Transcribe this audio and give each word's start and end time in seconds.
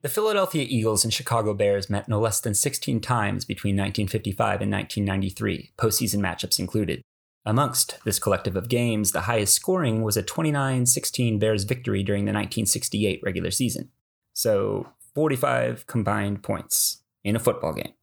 The 0.00 0.08
Philadelphia 0.08 0.64
Eagles 0.68 1.02
and 1.02 1.12
Chicago 1.12 1.54
Bears 1.54 1.90
met 1.90 2.08
no 2.08 2.20
less 2.20 2.40
than 2.40 2.54
16 2.54 3.00
times 3.00 3.44
between 3.44 3.74
1955 3.74 4.60
and 4.60 4.70
1993, 4.70 5.72
postseason 5.76 6.20
matchups 6.20 6.60
included. 6.60 7.02
Amongst 7.44 7.98
this 8.04 8.20
collective 8.20 8.54
of 8.54 8.68
games, 8.68 9.10
the 9.10 9.22
highest 9.22 9.54
scoring 9.54 10.02
was 10.02 10.16
a 10.16 10.22
29 10.22 10.86
16 10.86 11.40
Bears 11.40 11.64
victory 11.64 12.04
during 12.04 12.26
the 12.26 12.32
1968 12.32 13.20
regular 13.24 13.50
season. 13.50 13.90
So, 14.34 14.86
45 15.16 15.88
combined 15.88 16.44
points 16.44 17.02
in 17.24 17.34
a 17.34 17.40
football 17.40 17.72
game. 17.72 17.94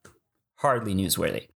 Hardly 0.58 0.94
newsworthy. 0.94 1.48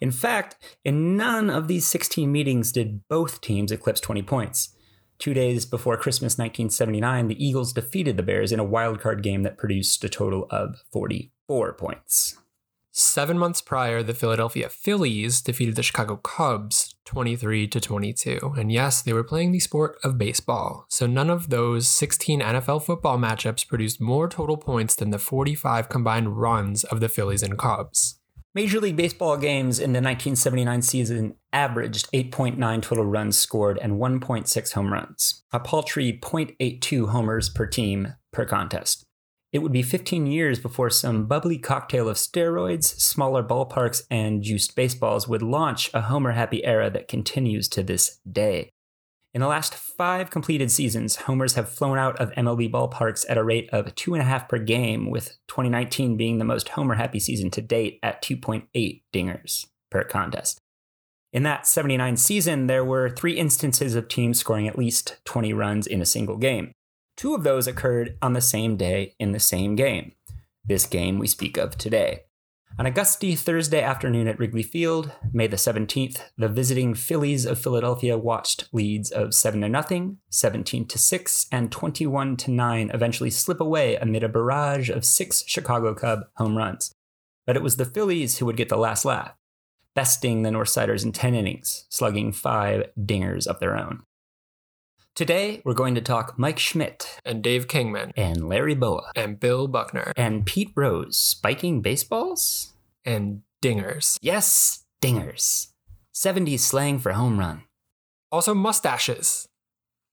In 0.00 0.10
fact, 0.10 0.56
in 0.84 1.16
none 1.16 1.50
of 1.50 1.68
these 1.68 1.86
16 1.86 2.30
meetings 2.32 2.72
did 2.72 3.06
both 3.08 3.40
teams 3.40 3.70
eclipse 3.70 4.00
20 4.00 4.22
points. 4.22 4.74
Two 5.18 5.34
days 5.34 5.66
before 5.66 5.96
Christmas 5.96 6.38
1979, 6.38 7.28
the 7.28 7.44
Eagles 7.44 7.72
defeated 7.72 8.16
the 8.16 8.22
Bears 8.22 8.52
in 8.52 8.60
a 8.60 8.64
wildcard 8.64 9.22
game 9.22 9.42
that 9.42 9.58
produced 9.58 10.04
a 10.04 10.08
total 10.08 10.46
of 10.50 10.84
44 10.92 11.72
points. 11.74 12.38
Seven 12.92 13.38
months 13.38 13.60
prior, 13.60 14.02
the 14.02 14.14
Philadelphia 14.14 14.68
Phillies 14.68 15.40
defeated 15.40 15.76
the 15.76 15.84
Chicago 15.84 16.16
Cubs 16.16 16.96
23 17.04 17.68
to 17.68 17.80
22. 17.80 18.54
And 18.56 18.72
yes, 18.72 19.02
they 19.02 19.12
were 19.12 19.22
playing 19.22 19.52
the 19.52 19.60
sport 19.60 19.98
of 20.02 20.18
baseball. 20.18 20.84
So 20.88 21.06
none 21.06 21.30
of 21.30 21.48
those 21.48 21.88
16 21.88 22.40
NFL 22.40 22.82
football 22.82 23.16
matchups 23.16 23.68
produced 23.68 24.00
more 24.00 24.28
total 24.28 24.56
points 24.56 24.96
than 24.96 25.10
the 25.10 25.18
45 25.18 25.88
combined 25.88 26.40
runs 26.40 26.82
of 26.82 27.00
the 27.00 27.08
Phillies 27.08 27.42
and 27.42 27.56
Cubs. 27.56 28.17
Major 28.58 28.80
League 28.80 28.96
Baseball 28.96 29.36
games 29.36 29.78
in 29.78 29.92
the 29.92 30.00
1979 30.00 30.82
season 30.82 31.36
averaged 31.52 32.10
8.9 32.10 32.82
total 32.82 33.04
runs 33.04 33.38
scored 33.38 33.78
and 33.80 34.00
1.6 34.00 34.72
home 34.72 34.92
runs, 34.92 35.44
a 35.52 35.60
paltry 35.60 36.18
0.82 36.20 37.10
homers 37.10 37.48
per 37.48 37.66
team 37.66 38.14
per 38.32 38.44
contest. 38.44 39.04
It 39.52 39.60
would 39.60 39.70
be 39.70 39.82
15 39.82 40.26
years 40.26 40.58
before 40.58 40.90
some 40.90 41.26
bubbly 41.26 41.56
cocktail 41.56 42.08
of 42.08 42.16
steroids, 42.16 42.86
smaller 43.00 43.44
ballparks, 43.44 44.02
and 44.10 44.42
juiced 44.42 44.74
baseballs 44.74 45.28
would 45.28 45.40
launch 45.40 45.88
a 45.94 46.00
homer 46.00 46.32
happy 46.32 46.64
era 46.64 46.90
that 46.90 47.06
continues 47.06 47.68
to 47.68 47.84
this 47.84 48.18
day. 48.28 48.72
In 49.38 49.40
the 49.40 49.46
last 49.46 49.76
five 49.76 50.32
completed 50.32 50.68
seasons, 50.68 51.14
homers 51.14 51.54
have 51.54 51.68
flown 51.68 51.96
out 51.96 52.16
of 52.16 52.32
MLB 52.32 52.72
ballparks 52.72 53.24
at 53.28 53.38
a 53.38 53.44
rate 53.44 53.70
of 53.72 53.94
two 53.94 54.12
and 54.14 54.20
a 54.20 54.24
half 54.24 54.48
per 54.48 54.58
game, 54.58 55.10
with 55.10 55.38
2019 55.46 56.16
being 56.16 56.38
the 56.38 56.44
most 56.44 56.70
homer 56.70 56.96
happy 56.96 57.20
season 57.20 57.48
to 57.52 57.62
date 57.62 58.00
at 58.02 58.20
2.8 58.20 59.02
dingers 59.14 59.66
per 59.92 60.02
contest. 60.02 60.58
In 61.32 61.44
that 61.44 61.68
79 61.68 62.16
season, 62.16 62.66
there 62.66 62.84
were 62.84 63.08
three 63.08 63.34
instances 63.34 63.94
of 63.94 64.08
teams 64.08 64.40
scoring 64.40 64.66
at 64.66 64.76
least 64.76 65.20
20 65.24 65.52
runs 65.52 65.86
in 65.86 66.02
a 66.02 66.04
single 66.04 66.36
game. 66.36 66.72
Two 67.16 67.32
of 67.32 67.44
those 67.44 67.68
occurred 67.68 68.18
on 68.20 68.32
the 68.32 68.40
same 68.40 68.76
day 68.76 69.14
in 69.20 69.30
the 69.30 69.38
same 69.38 69.76
game. 69.76 70.14
This 70.64 70.84
game 70.84 71.20
we 71.20 71.28
speak 71.28 71.56
of 71.56 71.78
today. 71.78 72.22
On 72.76 72.86
a 72.86 72.90
gusty 72.92 73.34
Thursday 73.34 73.82
afternoon 73.82 74.28
at 74.28 74.38
Wrigley 74.38 74.62
Field, 74.62 75.10
May 75.32 75.48
the 75.48 75.56
17th, 75.56 76.20
the 76.36 76.48
visiting 76.48 76.94
Phillies 76.94 77.44
of 77.44 77.58
Philadelphia 77.58 78.16
watched 78.16 78.68
leads 78.72 79.10
of 79.10 79.34
7 79.34 79.60
to 79.62 79.68
nothing, 79.68 80.18
17 80.30 80.86
to 80.86 80.98
6, 80.98 81.46
and 81.50 81.72
21 81.72 82.36
to 82.36 82.50
9 82.52 82.90
eventually 82.94 83.30
slip 83.30 83.60
away 83.60 83.96
amid 83.96 84.22
a 84.22 84.28
barrage 84.28 84.90
of 84.90 85.04
six 85.04 85.42
Chicago 85.46 85.92
Cub 85.92 86.20
home 86.36 86.56
runs. 86.56 86.94
But 87.46 87.56
it 87.56 87.62
was 87.62 87.78
the 87.78 87.84
Phillies 87.84 88.38
who 88.38 88.46
would 88.46 88.56
get 88.56 88.68
the 88.68 88.76
last 88.76 89.04
laugh, 89.04 89.34
besting 89.94 90.42
the 90.42 90.50
Northsiders 90.50 91.04
in 91.04 91.10
10 91.10 91.34
innings, 91.34 91.86
slugging 91.88 92.30
five 92.30 92.90
dingers 92.96 93.48
of 93.48 93.58
their 93.58 93.76
own. 93.76 94.02
Today, 95.18 95.62
we're 95.64 95.74
going 95.74 95.96
to 95.96 96.00
talk 96.00 96.38
Mike 96.38 96.60
Schmidt 96.60 97.18
And 97.24 97.42
Dave 97.42 97.66
Kingman 97.66 98.12
and 98.16 98.48
Larry 98.48 98.76
Bowa 98.76 99.10
and 99.16 99.40
Bill 99.40 99.66
Buckner 99.66 100.12
and 100.14 100.46
Pete 100.46 100.70
Rose 100.76 101.16
spiking 101.16 101.82
baseballs? 101.82 102.74
and 103.04 103.42
Dingers. 103.60 104.16
Yes, 104.22 104.84
dingers. 105.02 105.72
70s 106.14 106.60
slang 106.60 107.00
for 107.00 107.14
home 107.14 107.36
run. 107.36 107.64
Also, 108.30 108.54
mustaches. 108.54 109.48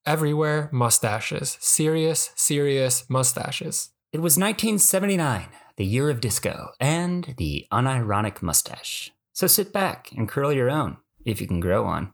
Everywhere, 0.07 0.69
mustaches. 0.71 1.59
Serious, 1.61 2.31
serious 2.33 3.07
mustaches. 3.07 3.91
It 4.11 4.22
was 4.22 4.39
1979, 4.39 5.49
the 5.77 5.85
year 5.85 6.09
of 6.09 6.19
disco, 6.19 6.72
and 6.79 7.35
the 7.37 7.67
unironic 7.72 8.41
mustache. 8.41 9.11
So 9.33 9.45
sit 9.45 9.72
back 9.72 10.11
and 10.17 10.27
curl 10.27 10.51
your 10.51 10.72
own, 10.72 10.97
if 11.23 11.39
you 11.39 11.45
can 11.45 11.59
grow 11.59 11.83
one. 11.83 12.11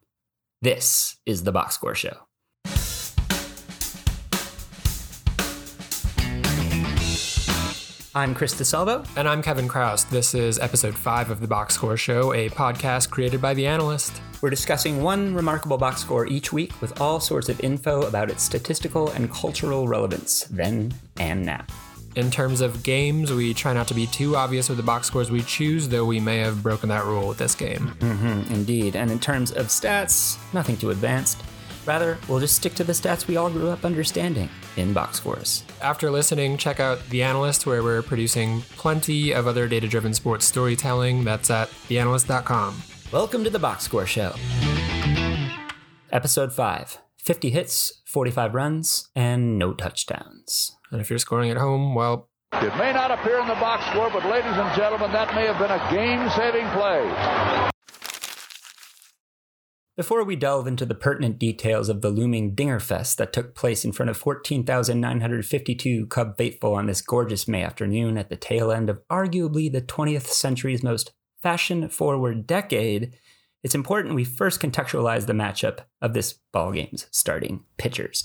This 0.62 1.16
is 1.26 1.46
the 1.46 1.54
Box 1.54 1.76
Score 1.76 1.96
Show. 1.96 2.28
I'm 8.14 8.36
Chris 8.36 8.54
DeSalvo. 8.56 9.08
And 9.16 9.26
I'm 9.26 9.42
Kevin 9.42 9.70
Chroust. 9.70 10.10
This 10.10 10.34
is 10.34 10.60
episode 10.60 10.98
5 10.98 11.30
of 11.30 11.40
The 11.40 11.48
Box 11.48 11.76
Score 11.76 11.96
Show, 11.96 12.34
a 12.34 12.50
podcast 12.50 13.10
created 13.10 13.42
by 13.42 13.54
The 13.54 13.66
Analyst. 13.66 14.22
We're 14.42 14.50
discussing 14.50 15.02
one 15.02 15.34
remarkable 15.34 15.78
box 15.78 16.02
score 16.02 16.28
each 16.28 16.52
week 16.52 16.74
with 16.82 17.00
all 17.00 17.22
sorts 17.22 17.48
of 17.48 17.62
info 17.62 18.02
about 18.02 18.30
its 18.30 18.44
statistical 18.44 19.12
and 19.12 19.32
cultural 19.32 19.88
relevance, 19.88 20.44
then 20.52 20.94
and 21.22 21.46
now. 21.46 21.66
In 22.18 22.30
terms 22.30 22.60
of 22.60 22.84
games, 22.84 23.32
we 23.32 23.54
try 23.54 23.72
not 23.72 23.88
to 23.88 23.94
be 23.94 24.08
too 24.08 24.36
obvious 24.36 24.68
with 24.68 24.78
the 24.78 24.84
box 24.84 25.08
scores 25.08 25.32
we 25.32 25.42
choose, 25.44 25.88
though 25.88 26.04
we 26.04 26.20
may 26.20 26.40
have 26.40 26.62
broken 26.62 26.90
that 26.90 27.06
rule 27.06 27.30
with 27.30 27.38
this 27.38 27.56
game. 27.56 27.96
Mm-hmm, 28.00 28.54
indeed. 28.54 28.98
And 28.98 29.10
in 29.10 29.20
terms 29.20 29.52
of 29.54 29.68
stats, 29.68 30.38
nothing 30.54 30.76
too 30.76 30.90
advanced. 30.90 31.42
Rather, 31.86 32.18
we'll 32.28 32.40
just 32.40 32.56
stick 32.56 32.74
to 32.76 32.84
the 32.84 32.94
stats 32.94 33.28
we 33.28 33.38
all 33.38 33.50
grew 33.50 33.70
up 33.70 33.86
understanding 33.86 34.50
in 34.78 34.94
box 34.94 35.18
scores. 35.18 35.64
After 35.82 36.12
listening, 36.12 36.58
check 36.58 36.80
out 36.80 37.00
The 37.10 37.24
Analyst, 37.24 37.66
where 37.66 37.82
we're 37.84 38.02
producing 38.04 38.62
plenty 38.78 39.32
of 39.34 39.48
other 39.48 39.68
data 39.68 39.88
driven 39.88 40.14
sports 40.14 40.46
storytelling. 40.46 41.24
That's 41.24 41.50
at 41.50 41.70
theanalyst.com. 41.90 42.82
Welcome 43.12 43.44
to 43.44 43.50
the 43.50 43.60
Box 43.60 43.84
Score 43.84 44.06
Show. 44.06 44.34
Episode 46.12 46.54
5 46.54 46.98
50 47.18 47.50
hits, 47.52 48.02
45 48.08 48.54
runs, 48.56 49.10
and 49.16 49.58
no 49.60 49.74
touchdowns. 49.74 50.76
And 50.92 51.00
if 51.02 51.10
you're 51.10 51.20
scoring 51.20 51.52
at 51.52 51.58
home, 51.58 51.94
well, 51.96 52.30
It 52.54 52.76
may 52.78 52.92
not 52.92 53.12
appear 53.12 53.40
in 53.40 53.48
the 53.48 53.54
box 53.56 53.86
score, 53.92 54.10
but 54.10 54.26
ladies 54.26 54.52
and 54.52 54.76
gentlemen, 54.76 55.12
that 55.14 55.34
may 55.36 55.46
have 55.46 55.58
been 55.58 55.72
a 55.72 55.92
game-saving 55.92 56.68
play. 56.72 57.71
Before 60.02 60.24
we 60.24 60.36
delve 60.36 60.66
into 60.66 60.88
the 60.88 60.96
pertinent 60.96 61.38
details 61.38 61.88
of 61.88 62.02
the 62.02 62.10
looming 62.10 62.56
Dingerfest 62.56 63.18
that 63.18 63.32
took 63.32 63.54
place 63.54 63.86
in 63.86 63.92
front 63.92 64.10
of 64.10 64.18
14,952 64.18 66.08
Cub 66.08 66.38
faithful 66.40 66.74
on 66.74 66.88
this 66.88 67.02
gorgeous 67.02 67.48
May 67.48 67.62
afternoon 67.62 68.18
at 68.18 68.30
the 68.30 68.36
tail 68.36 68.72
end 68.72 68.90
of 68.90 69.08
arguably 69.12 69.72
the 69.72 69.84
20th 69.84 70.26
century's 70.26 70.82
most 70.82 71.14
fashion 71.44 71.88
forward 71.88 72.48
decade, 72.48 73.16
it's 73.62 73.76
important 73.76 74.16
we 74.16 74.24
first 74.24 74.60
contextualize 74.60 75.28
the 75.28 75.34
matchup 75.34 75.82
of 76.02 76.16
this 76.16 76.40
ballgame's 76.52 77.06
starting 77.12 77.64
pitchers. 77.78 78.24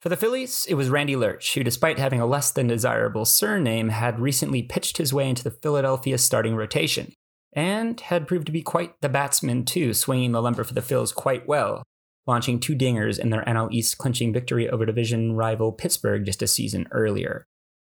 For 0.00 0.08
the 0.08 0.16
Phillies, 0.16 0.64
it 0.66 0.76
was 0.76 0.88
Randy 0.88 1.14
Lerch, 1.14 1.52
who, 1.52 1.62
despite 1.62 1.98
having 1.98 2.22
a 2.22 2.26
less 2.26 2.52
than 2.52 2.68
desirable 2.68 3.26
surname, 3.26 3.90
had 3.90 4.18
recently 4.18 4.62
pitched 4.62 4.96
his 4.96 5.12
way 5.12 5.28
into 5.28 5.44
the 5.44 5.50
Philadelphia 5.50 6.16
starting 6.16 6.56
rotation 6.56 7.12
and 7.52 8.00
had 8.00 8.28
proved 8.28 8.46
to 8.46 8.52
be 8.52 8.62
quite 8.62 9.00
the 9.00 9.08
batsman 9.08 9.64
too, 9.64 9.92
swinging 9.94 10.32
the 10.32 10.42
lumber 10.42 10.64
for 10.64 10.74
the 10.74 10.80
Phils 10.80 11.14
quite 11.14 11.46
well, 11.46 11.82
launching 12.26 12.60
two 12.60 12.76
dingers 12.76 13.18
in 13.18 13.30
their 13.30 13.44
NL 13.44 13.72
East 13.72 13.98
clinching 13.98 14.32
victory 14.32 14.68
over 14.68 14.86
division 14.86 15.34
rival 15.34 15.72
Pittsburgh 15.72 16.24
just 16.24 16.42
a 16.42 16.46
season 16.46 16.86
earlier. 16.92 17.44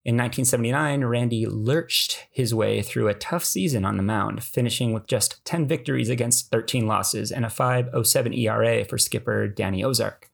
In 0.06 0.18
1979, 0.18 1.04
Randy 1.04 1.48
lurched 1.48 2.28
his 2.30 2.54
way 2.54 2.84
through 2.84 3.08
a 3.08 3.16
tough 3.16 3.44
season 3.44 3.86
on 3.86 3.98
the 3.98 4.04
mound, 4.04 4.44
finishing 4.44 4.94
with 4.94 5.08
just 5.08 5.44
10 5.46 5.68
victories 5.68 6.10
against 6.10 6.52
13 6.52 6.86
losses 6.86 7.32
and 7.32 7.44
a 7.44 7.50
5.07 7.50 8.38
ERA 8.38 8.86
for 8.86 9.00
skipper 9.00 9.48
Danny 9.48 9.84
Ozark. 9.84 10.30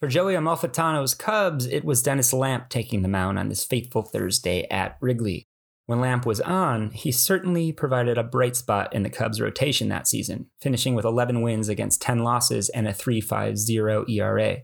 For 0.00 0.08
Joey 0.08 0.34
Amalfitano's 0.34 1.14
Cubs, 1.14 1.64
it 1.64 1.82
was 1.82 2.02
Dennis 2.02 2.34
Lamp 2.34 2.68
taking 2.68 3.00
the 3.00 3.08
mound 3.08 3.38
on 3.38 3.48
this 3.48 3.64
fateful 3.64 4.02
Thursday 4.02 4.66
at 4.70 4.98
Wrigley. 5.00 5.46
When 5.86 6.00
Lamp 6.00 6.24
was 6.24 6.40
on, 6.40 6.92
he 6.92 7.12
certainly 7.12 7.70
provided 7.70 8.16
a 8.16 8.22
bright 8.22 8.56
spot 8.56 8.94
in 8.94 9.02
the 9.02 9.10
Cubs' 9.10 9.40
rotation 9.40 9.90
that 9.90 10.08
season, 10.08 10.46
finishing 10.60 10.94
with 10.94 11.04
11 11.04 11.42
wins 11.42 11.68
against 11.68 12.00
10 12.00 12.20
losses 12.20 12.70
and 12.70 12.88
a 12.88 12.92
3.50 12.92 14.08
ERA. 14.08 14.58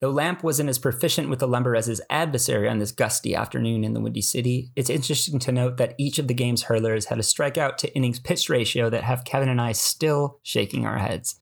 Though 0.00 0.10
Lamp 0.10 0.42
wasn't 0.42 0.68
as 0.68 0.78
proficient 0.78 1.28
with 1.28 1.40
the 1.40 1.48
lumber 1.48 1.74
as 1.74 1.86
his 1.86 2.02
adversary 2.10 2.68
on 2.68 2.78
this 2.78 2.92
gusty 2.92 3.34
afternoon 3.34 3.84
in 3.84 3.94
the 3.94 4.00
Windy 4.00 4.20
City, 4.20 4.70
it's 4.76 4.90
interesting 4.90 5.38
to 5.40 5.52
note 5.52 5.76
that 5.76 5.94
each 5.98 6.18
of 6.18 6.28
the 6.28 6.34
game's 6.34 6.64
hurlers 6.64 7.06
had 7.06 7.18
a 7.18 7.22
strikeout 7.22 7.76
to 7.78 7.94
innings 7.94 8.18
pitched 8.18 8.48
ratio 8.48 8.90
that 8.90 9.04
have 9.04 9.24
Kevin 9.24 9.48
and 9.48 9.60
I 9.60 9.72
still 9.72 10.40
shaking 10.42 10.86
our 10.86 10.98
heads. 10.98 11.40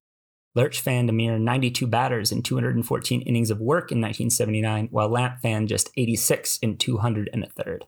Lerch 0.54 0.80
fanned 0.80 1.08
a 1.08 1.12
mere 1.12 1.38
92 1.38 1.86
batters 1.86 2.32
in 2.32 2.42
214 2.42 3.22
innings 3.22 3.50
of 3.50 3.60
work 3.60 3.92
in 3.92 3.98
1979, 3.98 4.88
while 4.90 5.08
Lamp 5.08 5.40
fanned 5.40 5.68
just 5.68 5.90
86 5.96 6.58
in 6.58 6.76
200 6.76 7.30
and 7.32 7.44
a 7.44 7.62
third. 7.62 7.86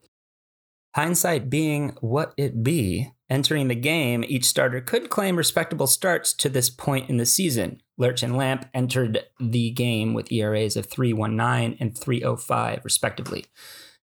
Hindsight 0.94 1.48
being 1.48 1.96
what 2.00 2.34
it 2.36 2.62
be, 2.62 3.12
entering 3.30 3.68
the 3.68 3.74
game, 3.74 4.24
each 4.28 4.44
starter 4.44 4.82
could 4.82 5.08
claim 5.08 5.36
respectable 5.36 5.86
starts 5.86 6.34
to 6.34 6.50
this 6.50 6.68
point 6.68 7.08
in 7.08 7.16
the 7.16 7.24
season. 7.24 7.80
Lerch 7.96 8.22
and 8.22 8.36
Lamp 8.36 8.68
entered 8.74 9.24
the 9.40 9.70
game 9.70 10.12
with 10.12 10.30
ERAs 10.30 10.76
of 10.76 10.88
3.19 10.88 11.78
and 11.80 11.94
3.05, 11.94 12.84
respectively. 12.84 13.46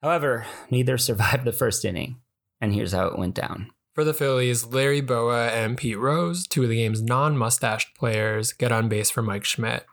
However, 0.01 0.45
neither 0.71 0.97
survived 0.97 1.43
the 1.43 1.51
first 1.51 1.83
inning, 1.83 2.17
and 2.61 2.73
here's 2.73 2.93
how 2.93 3.07
it 3.07 3.17
went 3.17 3.35
down. 3.35 3.71
For 3.93 4.05
the 4.05 4.13
Phillies, 4.13 4.65
Larry 4.65 5.01
Bowa 5.01 5.47
and 5.47 5.75
Pete 5.77 5.97
Rose, 5.97 6.47
two 6.47 6.63
of 6.63 6.69
the 6.69 6.75
game's 6.75 7.01
non 7.01 7.35
mustached 7.35 7.97
players, 7.97 8.53
get 8.53 8.71
on 8.71 8.87
base 8.87 9.09
for 9.09 9.23
Mike 9.23 9.43
Schmidt. 9.43 9.85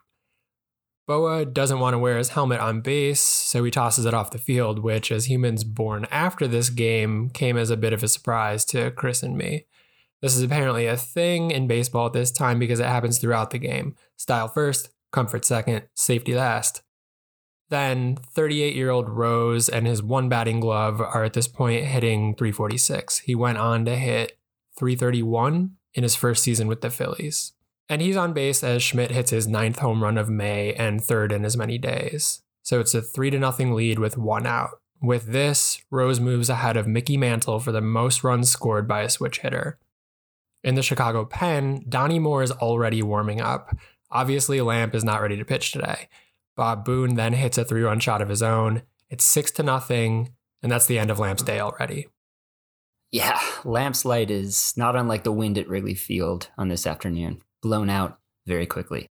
Bowa 1.06 1.44
doesn't 1.44 1.80
want 1.80 1.94
to 1.94 1.98
wear 1.98 2.16
his 2.16 2.30
helmet 2.30 2.60
on 2.60 2.80
base, 2.80 3.20
so 3.20 3.62
he 3.62 3.70
tosses 3.70 4.06
it 4.06 4.14
off 4.14 4.30
the 4.30 4.38
field, 4.38 4.78
which, 4.78 5.12
as 5.12 5.28
humans 5.28 5.62
born 5.62 6.06
after 6.10 6.48
this 6.48 6.70
game, 6.70 7.28
came 7.28 7.58
as 7.58 7.68
a 7.68 7.76
bit 7.76 7.92
of 7.92 8.02
a 8.02 8.08
surprise 8.08 8.64
to 8.66 8.90
Chris 8.90 9.22
and 9.22 9.36
me. 9.36 9.66
This 10.22 10.34
is 10.34 10.42
apparently 10.42 10.86
a 10.86 10.96
thing 10.96 11.50
in 11.50 11.66
baseball 11.66 12.06
at 12.06 12.14
this 12.14 12.30
time 12.30 12.58
because 12.58 12.80
it 12.80 12.86
happens 12.86 13.18
throughout 13.18 13.50
the 13.50 13.58
game. 13.58 13.94
Style 14.16 14.48
first, 14.48 14.88
comfort 15.12 15.44
second, 15.44 15.82
safety 15.94 16.34
last. 16.34 16.82
Then 17.68 18.16
38 18.16 18.74
year 18.74 18.88
old 18.88 19.08
Rose 19.08 19.68
and 19.68 19.86
his 19.86 20.02
one 20.02 20.30
batting 20.30 20.60
glove 20.60 21.00
are 21.00 21.24
at 21.24 21.34
this 21.34 21.48
point 21.48 21.84
hitting 21.84 22.34
346. 22.34 23.18
He 23.18 23.34
went 23.34 23.58
on 23.58 23.84
to 23.84 23.96
hit 23.96 24.38
331 24.78 25.76
in 25.92 26.02
his 26.02 26.16
first 26.16 26.42
season 26.42 26.68
with 26.68 26.80
the 26.80 26.90
Phillies. 26.90 27.52
And 27.88 28.00
he's 28.00 28.16
on 28.16 28.32
base 28.32 28.64
as 28.64 28.82
Schmidt 28.82 29.10
hits 29.10 29.30
his 29.30 29.46
ninth 29.46 29.80
home 29.80 30.02
run 30.02 30.16
of 30.16 30.30
May 30.30 30.72
and 30.74 31.02
third 31.02 31.32
in 31.32 31.44
as 31.44 31.56
many 31.56 31.78
days. 31.78 32.42
So 32.62 32.80
it's 32.80 32.94
a 32.94 33.02
3 33.02 33.30
to 33.30 33.38
nothing 33.38 33.74
lead 33.74 33.98
with 33.98 34.16
one 34.16 34.46
out. 34.46 34.80
With 35.02 35.32
this, 35.32 35.82
Rose 35.90 36.18
moves 36.18 36.48
ahead 36.48 36.78
of 36.78 36.86
Mickey 36.86 37.18
Mantle 37.18 37.60
for 37.60 37.72
the 37.72 37.82
most 37.82 38.24
runs 38.24 38.50
scored 38.50 38.88
by 38.88 39.02
a 39.02 39.10
switch 39.10 39.40
hitter. 39.40 39.78
In 40.62 40.76
the 40.76 40.82
Chicago 40.82 41.26
pen, 41.26 41.84
Donnie 41.86 42.18
Moore 42.18 42.42
is 42.42 42.50
already 42.50 43.02
warming 43.02 43.42
up. 43.42 43.76
Obviously, 44.10 44.62
Lamp 44.62 44.94
is 44.94 45.04
not 45.04 45.20
ready 45.20 45.36
to 45.36 45.44
pitch 45.44 45.72
today. 45.72 46.08
Bob 46.56 46.86
Boone 46.86 47.16
then 47.16 47.34
hits 47.34 47.58
a 47.58 47.64
three-run 47.64 48.00
shot 48.00 48.22
of 48.22 48.30
his 48.30 48.42
own. 48.42 48.82
It's 49.10 49.24
six 49.24 49.50
to 49.52 49.62
nothing, 49.62 50.32
and 50.62 50.72
that's 50.72 50.86
the 50.86 50.98
end 50.98 51.10
of 51.10 51.18
Lamp's 51.18 51.42
day 51.42 51.60
already. 51.60 52.06
Yeah, 53.10 53.38
Lamp's 53.64 54.06
light 54.06 54.30
is 54.30 54.72
not 54.74 54.96
unlike 54.96 55.22
the 55.22 55.32
wind 55.32 55.58
at 55.58 55.68
Wrigley 55.68 55.94
Field 55.94 56.48
on 56.56 56.68
this 56.68 56.86
afternoon, 56.86 57.42
blown 57.64 57.90
out 57.90 58.18
very 58.46 58.66
quickly. 58.66 59.08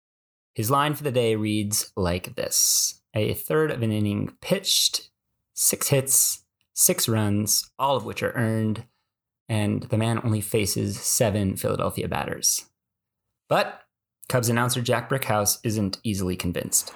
His 0.53 0.69
line 0.69 0.93
for 0.93 1.03
the 1.03 1.11
day 1.11 1.35
reads 1.35 1.91
like 1.95 2.35
this 2.35 3.01
A 3.15 3.33
third 3.33 3.71
of 3.71 3.81
an 3.81 3.91
inning 3.91 4.33
pitched, 4.41 5.09
six 5.53 5.87
hits, 5.87 6.43
six 6.73 7.07
runs, 7.07 7.71
all 7.79 7.95
of 7.95 8.05
which 8.05 8.21
are 8.21 8.33
earned, 8.33 8.83
and 9.49 9.83
the 9.83 9.97
man 9.97 10.19
only 10.23 10.41
faces 10.41 10.99
seven 10.99 11.55
Philadelphia 11.55 12.07
batters. 12.07 12.65
But 13.47 13.81
Cubs 14.27 14.49
announcer 14.49 14.81
Jack 14.81 15.09
Brickhouse 15.09 15.59
isn't 15.63 15.99
easily 16.03 16.35
convinced. 16.35 16.93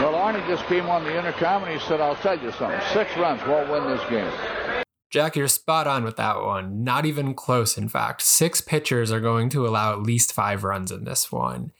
Well, 0.00 0.14
Arnie 0.14 0.46
just 0.46 0.64
came 0.66 0.88
on 0.88 1.04
the 1.04 1.16
intercom 1.16 1.64
and 1.64 1.72
he 1.72 1.86
said, 1.86 2.00
I'll 2.00 2.16
tell 2.16 2.38
you 2.38 2.52
something. 2.52 2.80
Six 2.92 3.14
runs 3.16 3.42
won't 3.46 3.70
win 3.70 3.84
this 3.84 4.08
game. 4.08 4.77
Jack, 5.10 5.36
you're 5.36 5.48
spot 5.48 5.86
on 5.86 6.04
with 6.04 6.16
that 6.16 6.42
one. 6.42 6.84
Not 6.84 7.06
even 7.06 7.34
close, 7.34 7.78
in 7.78 7.88
fact. 7.88 8.22
Six 8.22 8.60
pitchers 8.60 9.10
are 9.10 9.20
going 9.20 9.48
to 9.50 9.66
allow 9.66 9.92
at 9.92 10.02
least 10.02 10.32
five 10.32 10.64
runs 10.64 10.92
in 10.92 11.04
this 11.04 11.32
one. 11.32 11.72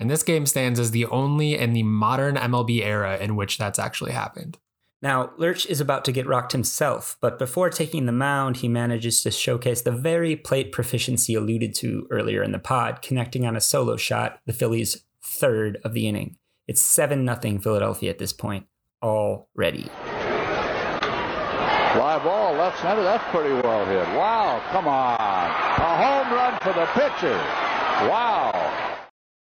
And 0.00 0.10
this 0.10 0.24
game 0.24 0.46
stands 0.46 0.80
as 0.80 0.90
the 0.90 1.06
only 1.06 1.56
in 1.56 1.74
the 1.74 1.84
modern 1.84 2.34
MLB 2.34 2.82
era 2.82 3.18
in 3.18 3.36
which 3.36 3.56
that's 3.56 3.78
actually 3.78 4.12
happened. 4.12 4.58
Now, 5.00 5.32
Lerch 5.36 5.66
is 5.66 5.80
about 5.80 6.04
to 6.04 6.12
get 6.12 6.28
rocked 6.28 6.52
himself, 6.52 7.16
but 7.20 7.38
before 7.38 7.70
taking 7.70 8.06
the 8.06 8.12
mound, 8.12 8.58
he 8.58 8.68
manages 8.68 9.22
to 9.22 9.32
showcase 9.32 9.82
the 9.82 9.90
very 9.90 10.36
plate 10.36 10.70
proficiency 10.70 11.34
alluded 11.34 11.74
to 11.76 12.06
earlier 12.10 12.42
in 12.42 12.52
the 12.52 12.60
pod, 12.60 13.02
connecting 13.02 13.44
on 13.44 13.56
a 13.56 13.60
solo 13.60 13.96
shot, 13.96 14.40
the 14.46 14.52
Phillies' 14.52 15.04
third 15.24 15.78
of 15.84 15.92
the 15.92 16.08
inning. 16.08 16.36
It's 16.68 16.80
7 16.80 17.26
0 17.26 17.58
Philadelphia 17.58 18.10
at 18.10 18.18
this 18.18 18.32
point, 18.32 18.66
already. 19.02 19.90
Fly 21.92 22.18
ball, 22.24 22.54
left 22.54 22.80
center, 22.80 23.02
that's 23.02 23.24
pretty 23.30 23.52
well 23.52 23.84
hit. 23.84 24.08
Wow, 24.16 24.62
come 24.70 24.88
on. 24.88 25.18
A 25.20 25.96
home 25.96 26.32
run 26.32 26.58
for 26.60 26.72
the 26.72 26.86
pitcher. 26.86 27.36
Wow. 28.08 28.98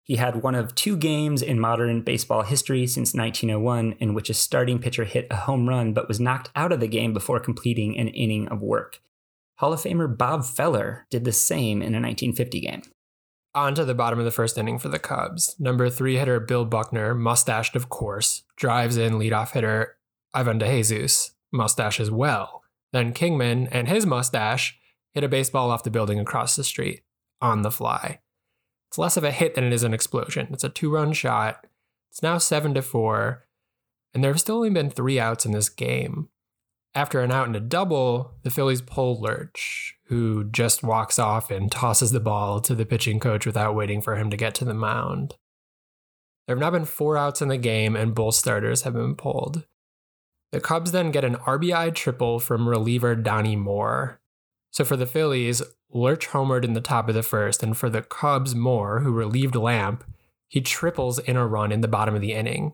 He 0.03 0.15
had 0.15 0.41
one 0.41 0.55
of 0.55 0.73
two 0.73 0.95
games 0.95 1.41
in 1.41 1.59
modern 1.59 2.01
baseball 2.01 2.43
history 2.43 2.87
since 2.87 3.13
1901 3.13 3.97
in 3.99 4.13
which 4.13 4.29
a 4.29 4.33
starting 4.33 4.79
pitcher 4.79 5.03
hit 5.03 5.27
a 5.29 5.35
home 5.35 5.67
run 5.67 5.93
but 5.93 6.07
was 6.07 6.21
knocked 6.21 6.49
out 6.55 6.71
of 6.71 6.79
the 6.79 6.87
game 6.87 7.13
before 7.13 7.41
completing 7.41 7.97
an 7.97 8.07
inning 8.07 8.47
of 8.47 8.61
work. 8.61 9.01
Hall 9.57 9.73
of 9.73 9.81
Famer 9.81 10.17
Bob 10.17 10.45
Feller 10.45 11.05
did 11.09 11.25
the 11.25 11.33
same 11.33 11.81
in 11.81 11.93
a 11.93 11.99
1950 11.99 12.61
game. 12.61 12.81
On 13.53 13.75
to 13.75 13.83
the 13.83 13.93
bottom 13.93 14.17
of 14.17 14.23
the 14.25 14.31
first 14.31 14.57
inning 14.57 14.79
for 14.79 14.87
the 14.87 14.97
Cubs. 14.97 15.55
Number 15.59 15.89
three 15.89 16.15
hitter 16.15 16.39
Bill 16.39 16.63
Buckner, 16.63 17.13
mustached 17.13 17.75
of 17.75 17.89
course, 17.89 18.43
drives 18.55 18.95
in 18.95 19.15
leadoff 19.15 19.51
hitter 19.51 19.97
Ivan 20.33 20.59
DeJesus, 20.59 21.31
mustache 21.51 21.99
as 21.99 22.11
well. 22.11 22.63
Then 22.91 23.13
Kingman 23.13 23.67
and 23.67 23.87
his 23.87 24.05
mustache 24.05 24.77
hit 25.13 25.23
a 25.23 25.29
baseball 25.29 25.71
off 25.71 25.83
the 25.83 25.91
building 25.91 26.19
across 26.19 26.55
the 26.55 26.63
street 26.63 27.01
on 27.41 27.61
the 27.61 27.71
fly. 27.71 28.19
It's 28.89 28.97
less 28.97 29.17
of 29.17 29.23
a 29.23 29.31
hit 29.31 29.55
than 29.55 29.63
it 29.63 29.73
is 29.73 29.83
an 29.83 29.93
explosion. 29.93 30.47
It's 30.51 30.63
a 30.63 30.69
two 30.69 30.91
run 30.91 31.13
shot. 31.13 31.67
It's 32.11 32.23
now 32.23 32.39
seven 32.39 32.73
to 32.73 32.81
four, 32.81 33.45
and 34.13 34.23
there 34.23 34.31
have 34.31 34.39
still 34.39 34.57
only 34.57 34.71
been 34.71 34.89
three 34.89 35.19
outs 35.19 35.45
in 35.45 35.51
this 35.51 35.69
game. 35.69 36.29
After 36.95 37.21
an 37.21 37.31
out 37.31 37.45
and 37.45 37.55
a 37.55 37.59
double, 37.59 38.33
the 38.41 38.49
Phillies 38.49 38.81
pull 38.81 39.21
Lerch, 39.21 39.95
who 40.05 40.43
just 40.45 40.81
walks 40.81 41.19
off 41.19 41.51
and 41.51 41.71
tosses 41.71 42.11
the 42.11 42.19
ball 42.19 42.59
to 42.61 42.73
the 42.73 42.85
pitching 42.85 43.19
coach 43.19 43.45
without 43.45 43.75
waiting 43.75 44.01
for 44.01 44.15
him 44.15 44.31
to 44.31 44.37
get 44.37 44.55
to 44.55 44.65
the 44.65 44.73
mound. 44.73 45.35
There 46.47 46.55
have 46.55 46.61
now 46.61 46.71
been 46.71 46.85
four 46.85 47.15
outs 47.15 47.43
in 47.43 47.47
the 47.47 47.59
game, 47.59 47.95
and 47.95 48.15
both 48.15 48.33
starters 48.33 48.81
have 48.81 48.93
been 48.93 49.15
pulled. 49.15 49.65
The 50.51 50.59
Cubs 50.59 50.91
then 50.91 51.11
get 51.11 51.23
an 51.23 51.35
RBI 51.35 51.93
triple 51.93 52.39
from 52.39 52.67
reliever 52.67 53.15
Donnie 53.15 53.55
Moore. 53.55 54.19
So 54.71 54.83
for 54.83 54.95
the 54.95 55.05
Phillies, 55.05 55.61
Lerch 55.91 56.27
homered 56.27 56.63
in 56.63 56.73
the 56.73 56.81
top 56.81 57.09
of 57.09 57.15
the 57.15 57.23
first, 57.23 57.63
and 57.63 57.77
for 57.77 57.89
the 57.89 58.01
Cubs, 58.01 58.55
Moore, 58.55 59.01
who 59.01 59.11
relieved 59.11 59.55
Lamp, 59.55 60.03
he 60.47 60.61
triples 60.61 61.19
in 61.19 61.37
a 61.37 61.47
run 61.47 61.71
in 61.71 61.81
the 61.81 61.87
bottom 61.87 62.15
of 62.15 62.21
the 62.21 62.33
inning. 62.33 62.73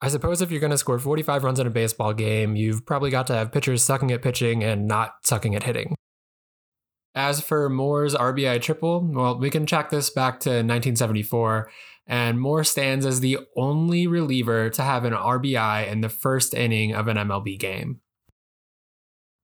I 0.00 0.08
suppose 0.08 0.42
if 0.42 0.50
you're 0.50 0.60
going 0.60 0.72
to 0.72 0.78
score 0.78 0.98
45 0.98 1.44
runs 1.44 1.58
in 1.58 1.66
a 1.66 1.70
baseball 1.70 2.12
game, 2.12 2.54
you've 2.54 2.84
probably 2.84 3.10
got 3.10 3.26
to 3.28 3.34
have 3.34 3.52
pitchers 3.52 3.82
sucking 3.82 4.10
at 4.10 4.22
pitching 4.22 4.62
and 4.62 4.86
not 4.86 5.14
sucking 5.24 5.54
at 5.54 5.62
hitting. 5.62 5.94
As 7.14 7.40
for 7.40 7.70
Moore's 7.70 8.14
RBI 8.14 8.60
triple, 8.60 9.00
well, 9.00 9.38
we 9.38 9.48
can 9.48 9.64
check 9.64 9.88
this 9.88 10.10
back 10.10 10.38
to 10.40 10.50
1974, 10.50 11.70
and 12.06 12.40
Moore 12.40 12.64
stands 12.64 13.04
as 13.04 13.20
the 13.20 13.38
only 13.56 14.06
reliever 14.06 14.70
to 14.70 14.82
have 14.82 15.04
an 15.04 15.12
RBI 15.12 15.88
in 15.88 16.00
the 16.00 16.08
first 16.08 16.54
inning 16.54 16.94
of 16.94 17.08
an 17.08 17.16
MLB 17.16 17.58
game. 17.58 18.00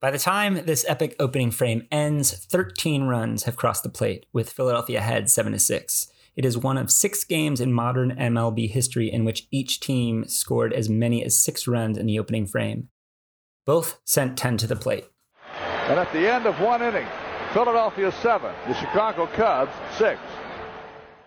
By 0.00 0.10
the 0.10 0.18
time 0.18 0.66
this 0.66 0.84
epic 0.88 1.14
opening 1.20 1.50
frame 1.50 1.86
ends, 1.90 2.32
13 2.46 3.04
runs 3.04 3.44
have 3.44 3.56
crossed 3.56 3.84
the 3.84 3.88
plate, 3.88 4.26
with 4.32 4.50
Philadelphia 4.52 4.98
ahead 4.98 5.30
7 5.30 5.52
to 5.52 5.58
6. 5.58 6.08
It 6.34 6.44
is 6.44 6.56
one 6.56 6.78
of 6.78 6.90
six 6.90 7.24
games 7.24 7.60
in 7.60 7.72
modern 7.72 8.16
MLB 8.16 8.70
history 8.70 9.12
in 9.12 9.24
which 9.24 9.46
each 9.50 9.80
team 9.80 10.24
scored 10.26 10.72
as 10.72 10.88
many 10.88 11.22
as 11.24 11.36
six 11.36 11.68
runs 11.68 11.98
in 11.98 12.06
the 12.06 12.18
opening 12.18 12.46
frame. 12.46 12.88
Both 13.66 14.00
sent 14.04 14.36
10 14.36 14.56
to 14.58 14.66
the 14.66 14.76
plate. 14.76 15.08
And 15.52 16.00
at 16.00 16.12
the 16.12 16.32
end 16.32 16.46
of 16.46 16.58
one 16.58 16.82
inning, 16.82 17.06
Philadelphia 17.52 18.10
7, 18.10 18.54
the 18.66 18.74
Chicago 18.74 19.26
Cubs 19.26 19.72
6. 19.98 20.18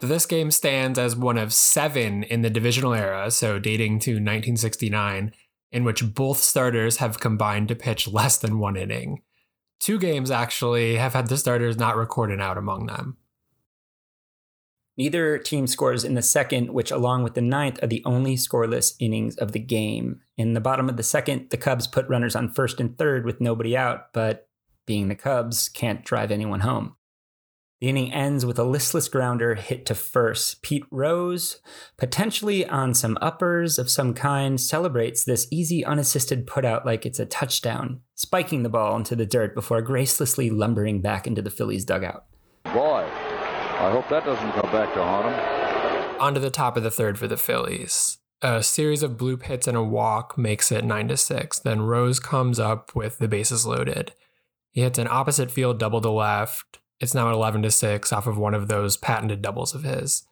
This 0.02 0.26
game 0.26 0.52
stands 0.52 1.00
as 1.00 1.16
one 1.16 1.38
of 1.38 1.54
seven 1.54 2.24
in 2.24 2.42
the 2.42 2.50
divisional 2.50 2.94
era, 2.94 3.32
so 3.32 3.60
dating 3.60 4.00
to 4.00 4.12
1969, 4.12 5.34
in 5.72 5.84
which 5.84 6.14
both 6.14 6.40
starters 6.40 6.98
have 6.98 7.20
combined 7.20 7.70
to 7.70 7.76
pitch 7.76 8.08
less 8.08 8.38
than 8.38 8.60
one 8.60 8.76
inning. 8.76 9.22
Two 9.80 10.00
games 10.00 10.32
actually 10.32 10.96
have 10.96 11.14
had 11.14 11.28
the 11.28 11.38
starters 11.38 11.78
not 11.78 11.96
recorded 11.96 12.42
out 12.42 12.58
among 12.58 12.86
them. 12.86 13.18
Neither 14.98 15.38
team 15.38 15.68
scores 15.68 16.06
in 16.06 16.14
the 16.14 16.22
second, 16.22 16.74
which, 16.74 16.92
along 16.92 17.24
with 17.24 17.34
the 17.34 17.42
ninth, 17.42 17.84
are 17.84 17.88
the 17.88 18.04
only 18.06 18.38
scoreless 18.38 18.96
innings 19.00 19.36
of 19.36 19.52
the 19.52 19.60
game. 19.60 20.22
In 20.38 20.54
the 20.54 20.62
bottom 20.62 20.88
of 20.88 20.96
the 20.96 21.04
second, 21.04 21.50
the 21.50 21.58
Cubs 21.58 21.88
put 21.88 22.08
runners 22.08 22.36
on 22.36 22.54
first 22.54 22.80
and 22.80 22.98
third 22.98 23.26
with 23.26 23.42
nobody 23.42 23.76
out, 23.76 24.14
but 24.14 24.48
being 24.86 25.10
the 25.10 25.16
Cubs, 25.16 25.68
can't 25.68 26.06
drive 26.06 26.32
anyone 26.32 26.62
home. 26.62 26.96
The 27.82 27.90
inning 27.90 28.14
ends 28.14 28.46
with 28.46 28.58
a 28.58 28.64
listless 28.64 29.10
grounder 29.10 29.56
hit 29.56 29.86
to 29.88 29.96
first. 29.96 30.62
Pete 30.62 30.86
Rose, 30.92 31.60
potentially 31.98 32.66
on 32.66 32.94
some 32.94 33.18
uppers 33.22 33.78
of 33.78 33.90
some 33.90 34.14
kind, 34.14 34.60
celebrates 34.62 35.26
this 35.26 35.48
easy 35.52 35.84
unassisted 35.84 36.48
putout 36.48 36.86
like 36.86 37.06
it's 37.06 37.20
a 37.20 37.26
touchdown, 37.26 38.00
spiking 38.16 38.64
the 38.64 38.70
ball 38.70 38.96
into 38.96 39.14
the 39.14 39.26
dirt 39.26 39.54
before 39.54 39.82
gracelessly 39.82 40.50
lumbering 40.50 41.02
back 41.02 41.28
into 41.28 41.42
the 41.42 41.50
Phillies 41.50 41.84
dugout. 41.84 42.26
Boy, 42.64 43.04
I 43.04 43.92
hope 43.92 44.08
that 44.08 44.24
doesn't 44.24 44.52
come 44.54 44.72
back 44.72 44.94
to 44.94 45.04
haunt 45.04 45.36
him. 45.36 46.22
On 46.22 46.34
to 46.34 46.40
the 46.40 46.50
top 46.50 46.78
of 46.78 46.84
the 46.84 46.92
third 46.92 47.20
for 47.20 47.28
the 47.28 47.36
Phillies. 47.36 48.20
A 48.42 48.64
series 48.64 49.04
of 49.04 49.18
bloop 49.18 49.44
hits 49.44 49.68
and 49.68 49.76
a 49.76 49.84
walk 49.84 50.38
makes 50.38 50.72
it 50.72 50.86
9 50.86 51.10
to 51.10 51.18
6. 51.18 51.60
Then 51.60 51.82
Rose 51.82 52.22
comes 52.22 52.58
up 52.58 52.96
with 52.96 53.18
the 53.18 53.28
bases 53.28 53.66
loaded. 53.66 54.14
He 54.72 54.82
hits 54.82 54.98
an 54.98 55.08
opposite 55.10 55.52
field 55.52 55.78
double 55.78 56.00
to 56.00 56.10
left 56.10 56.80
it's 57.00 57.14
now 57.14 57.28
at 57.28 57.34
11 57.34 57.64
to 57.64 57.72
6 57.72 58.14
off 58.14 58.28
of 58.28 58.38
one 58.38 58.54
of 58.54 58.68
those 58.68 58.98
patented 58.98 59.42
doubles 59.42 59.76
of 59.76 59.84
his. 59.84 60.24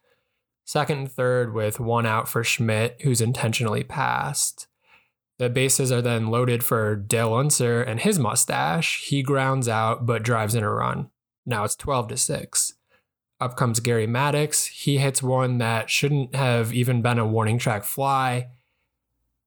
Second 0.66 0.98
and 0.98 1.12
third 1.12 1.54
with 1.54 1.80
one 1.80 2.06
out 2.06 2.28
for 2.28 2.44
Schmidt, 2.44 3.02
who's 3.02 3.22
intentionally 3.22 3.84
passed. 3.84 4.68
The 5.40 5.50
bases 5.50 5.92
are 5.92 6.02
then 6.02 6.28
loaded 6.28 6.64
for 6.64 6.96
Del 6.96 7.34
Unser 7.34 7.82
and 7.82 8.00
his 8.00 8.18
mustache. 8.18 9.04
He 9.08 9.24
grounds 9.24 9.68
out 9.68 10.06
but 10.06 10.24
drives 10.24 10.56
in 10.56 10.64
a 10.64 10.70
run. 10.70 11.10
Now 11.46 11.66
it's 11.66 11.76
12 11.76 12.10
to 12.10 12.18
6. 12.18 12.74
Up 13.42 13.58
comes 13.58 13.82
Gary 13.82 14.08
Maddox. 14.08 14.68
He 14.68 15.00
hits 15.00 15.22
one 15.22 15.58
that 15.58 15.90
shouldn't 15.90 16.34
have 16.34 16.74
even 16.74 17.02
been 17.02 17.20
a 17.20 17.28
warning 17.28 17.58
track 17.58 17.84
fly. 17.84 18.48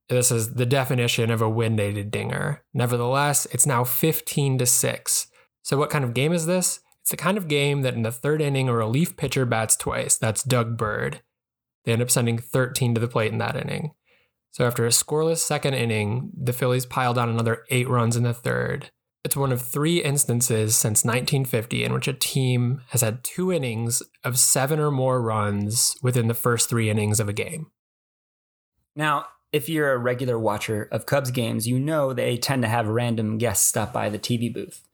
This 0.08 0.30
is 0.30 0.54
the 0.54 0.66
definition 0.66 1.30
of 1.30 1.40
a 1.40 1.48
wind-aided 1.48 2.10
dinger. 2.10 2.62
Nevertheless, 2.74 3.46
it's 3.46 3.66
now 3.66 3.84
15 3.84 4.58
to 4.58 4.66
6. 4.66 5.26
So 5.62 5.78
what 5.78 5.90
kind 5.90 6.04
of 6.04 6.14
game 6.14 6.32
is 6.32 6.46
this? 6.46 6.80
It's 7.06 7.12
the 7.12 7.16
kind 7.16 7.38
of 7.38 7.46
game 7.46 7.82
that 7.82 7.94
in 7.94 8.02
the 8.02 8.10
third 8.10 8.42
inning 8.42 8.68
a 8.68 8.74
relief 8.74 9.16
pitcher 9.16 9.46
bats 9.46 9.76
twice. 9.76 10.16
That's 10.16 10.42
Doug 10.42 10.76
Bird. 10.76 11.20
They 11.84 11.92
end 11.92 12.02
up 12.02 12.10
sending 12.10 12.36
13 12.36 12.96
to 12.96 13.00
the 13.00 13.06
plate 13.06 13.30
in 13.30 13.38
that 13.38 13.54
inning. 13.54 13.92
So 14.50 14.66
after 14.66 14.84
a 14.84 14.88
scoreless 14.88 15.38
second 15.38 15.74
inning, 15.74 16.32
the 16.36 16.52
Phillies 16.52 16.84
piled 16.84 17.16
on 17.16 17.28
another 17.28 17.62
eight 17.70 17.88
runs 17.88 18.16
in 18.16 18.24
the 18.24 18.34
third. 18.34 18.90
It's 19.22 19.36
one 19.36 19.52
of 19.52 19.62
three 19.62 20.02
instances 20.02 20.74
since 20.74 21.04
1950 21.04 21.84
in 21.84 21.92
which 21.92 22.08
a 22.08 22.12
team 22.12 22.82
has 22.88 23.02
had 23.02 23.22
two 23.22 23.52
innings 23.52 24.02
of 24.24 24.36
seven 24.36 24.80
or 24.80 24.90
more 24.90 25.22
runs 25.22 25.94
within 26.02 26.26
the 26.26 26.34
first 26.34 26.68
three 26.68 26.90
innings 26.90 27.20
of 27.20 27.28
a 27.28 27.32
game. 27.32 27.68
Now, 28.96 29.26
if 29.52 29.68
you're 29.68 29.92
a 29.92 29.98
regular 29.98 30.40
watcher 30.40 30.88
of 30.90 31.06
Cubs 31.06 31.30
games, 31.30 31.68
you 31.68 31.78
know 31.78 32.12
they 32.12 32.36
tend 32.36 32.62
to 32.62 32.68
have 32.68 32.88
random 32.88 33.38
guests 33.38 33.64
stop 33.64 33.92
by 33.92 34.08
the 34.08 34.18
TV 34.18 34.52
booth. 34.52 34.85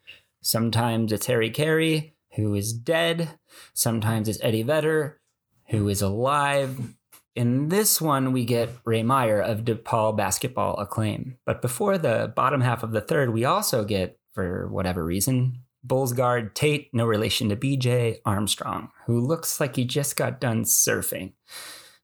Sometimes 0.43 1.13
it's 1.13 1.27
Harry 1.27 1.51
Caray, 1.51 2.15
who 2.35 2.55
is 2.55 2.73
dead. 2.73 3.39
Sometimes 3.73 4.29
it's 4.29 4.43
Eddie 4.43 4.65
Vedder, 4.65 5.21
who 5.69 5.89
is 5.89 6.03
alive. 6.03 6.95
In 7.35 7.69
this 7.69 8.01
one, 8.01 8.33
we 8.33 8.45
get 8.45 8.69
Ray 8.85 9.03
Meyer 9.03 9.41
of 9.41 9.61
DePaul 9.61 10.17
basketball 10.17 10.77
acclaim. 10.79 11.39
But 11.47 11.63
before 11.63 11.97
the 11.97 12.33
bottom 12.35 12.61
half 12.61 12.83
of 12.83 12.91
the 12.91 13.01
third, 13.01 13.33
we 13.33 13.45
also 13.45 13.85
get, 13.85 14.19
for 14.33 14.67
whatever 14.69 15.05
reason, 15.05 15.61
Bulls 15.85 16.13
guard 16.13 16.55
Tate, 16.55 16.91
no 16.93 17.07
relation 17.07 17.49
to 17.49 17.57
BJ 17.57 18.19
Armstrong, 18.25 18.91
who 19.07 19.21
looks 19.21 19.61
like 19.61 19.77
he 19.77 19.85
just 19.85 20.17
got 20.17 20.41
done 20.41 20.65
surfing 20.65 21.33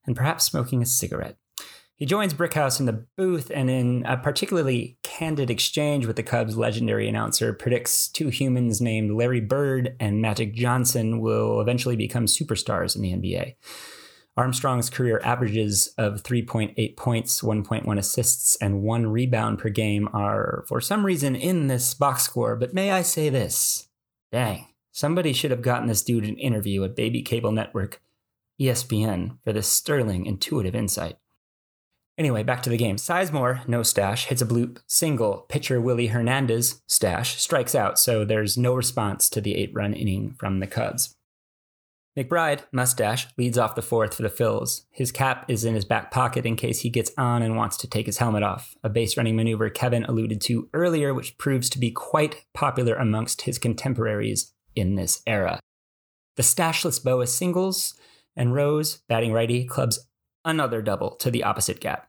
and 0.06 0.16
perhaps 0.16 0.44
smoking 0.44 0.80
a 0.80 0.86
cigarette. 0.86 1.36
He 1.98 2.06
joins 2.06 2.32
Brickhouse 2.32 2.78
in 2.78 2.86
the 2.86 3.04
booth 3.16 3.50
and, 3.52 3.68
in 3.68 4.06
a 4.06 4.16
particularly 4.16 4.98
candid 5.02 5.50
exchange 5.50 6.06
with 6.06 6.14
the 6.14 6.22
Cubs' 6.22 6.56
legendary 6.56 7.08
announcer, 7.08 7.52
predicts 7.52 8.06
two 8.06 8.28
humans 8.28 8.80
named 8.80 9.10
Larry 9.10 9.40
Bird 9.40 9.96
and 9.98 10.22
Magic 10.22 10.54
Johnson 10.54 11.20
will 11.20 11.60
eventually 11.60 11.96
become 11.96 12.26
superstars 12.26 12.94
in 12.94 13.02
the 13.02 13.12
NBA. 13.12 13.56
Armstrong's 14.36 14.88
career 14.88 15.20
averages 15.24 15.92
of 15.98 16.22
3.8 16.22 16.96
points, 16.96 17.40
1.1 17.40 17.98
assists, 17.98 18.54
and 18.60 18.82
one 18.82 19.08
rebound 19.08 19.58
per 19.58 19.68
game 19.68 20.08
are, 20.12 20.64
for 20.68 20.80
some 20.80 21.04
reason, 21.04 21.34
in 21.34 21.66
this 21.66 21.94
box 21.94 22.22
score. 22.22 22.54
But 22.54 22.72
may 22.72 22.92
I 22.92 23.02
say 23.02 23.28
this? 23.28 23.88
Dang, 24.30 24.68
somebody 24.92 25.32
should 25.32 25.50
have 25.50 25.62
gotten 25.62 25.88
this 25.88 26.04
dude 26.04 26.22
an 26.22 26.38
interview 26.38 26.84
at 26.84 26.94
Baby 26.94 27.22
Cable 27.22 27.50
Network, 27.50 28.00
ESPN, 28.60 29.38
for 29.42 29.52
this 29.52 29.66
sterling, 29.66 30.26
intuitive 30.26 30.76
insight. 30.76 31.16
Anyway, 32.18 32.42
back 32.42 32.62
to 32.64 32.70
the 32.70 32.76
game. 32.76 32.96
Sizemore, 32.96 33.66
no 33.68 33.84
stash, 33.84 34.26
hits 34.26 34.42
a 34.42 34.46
bloop, 34.46 34.78
single. 34.88 35.46
Pitcher 35.48 35.80
Willie 35.80 36.08
Hernandez, 36.08 36.82
stash, 36.88 37.40
strikes 37.40 37.76
out, 37.76 37.96
so 37.96 38.24
there's 38.24 38.58
no 38.58 38.74
response 38.74 39.30
to 39.30 39.40
the 39.40 39.54
eight 39.54 39.72
run 39.72 39.94
inning 39.94 40.34
from 40.36 40.58
the 40.58 40.66
Cubs. 40.66 41.14
McBride, 42.18 42.62
mustache, 42.72 43.28
leads 43.36 43.56
off 43.56 43.76
the 43.76 43.82
fourth 43.82 44.16
for 44.16 44.22
the 44.22 44.28
Phils. 44.28 44.82
His 44.90 45.12
cap 45.12 45.44
is 45.46 45.64
in 45.64 45.76
his 45.76 45.84
back 45.84 46.10
pocket 46.10 46.44
in 46.44 46.56
case 46.56 46.80
he 46.80 46.90
gets 46.90 47.12
on 47.16 47.42
and 47.42 47.56
wants 47.56 47.76
to 47.76 47.86
take 47.86 48.06
his 48.06 48.18
helmet 48.18 48.42
off, 48.42 48.74
a 48.82 48.88
base 48.88 49.16
running 49.16 49.36
maneuver 49.36 49.70
Kevin 49.70 50.04
alluded 50.04 50.40
to 50.40 50.68
earlier, 50.74 51.14
which 51.14 51.38
proves 51.38 51.70
to 51.70 51.78
be 51.78 51.92
quite 51.92 52.44
popular 52.52 52.96
amongst 52.96 53.42
his 53.42 53.56
contemporaries 53.56 54.52
in 54.74 54.96
this 54.96 55.22
era. 55.24 55.60
The 56.34 56.42
stashless 56.42 57.02
Bowa 57.02 57.28
singles, 57.28 57.94
and 58.34 58.52
Rose, 58.52 59.02
batting 59.08 59.32
righty, 59.32 59.64
clubs 59.64 60.00
another 60.44 60.82
double 60.82 61.12
to 61.16 61.30
the 61.30 61.44
opposite 61.44 61.78
gap. 61.78 62.07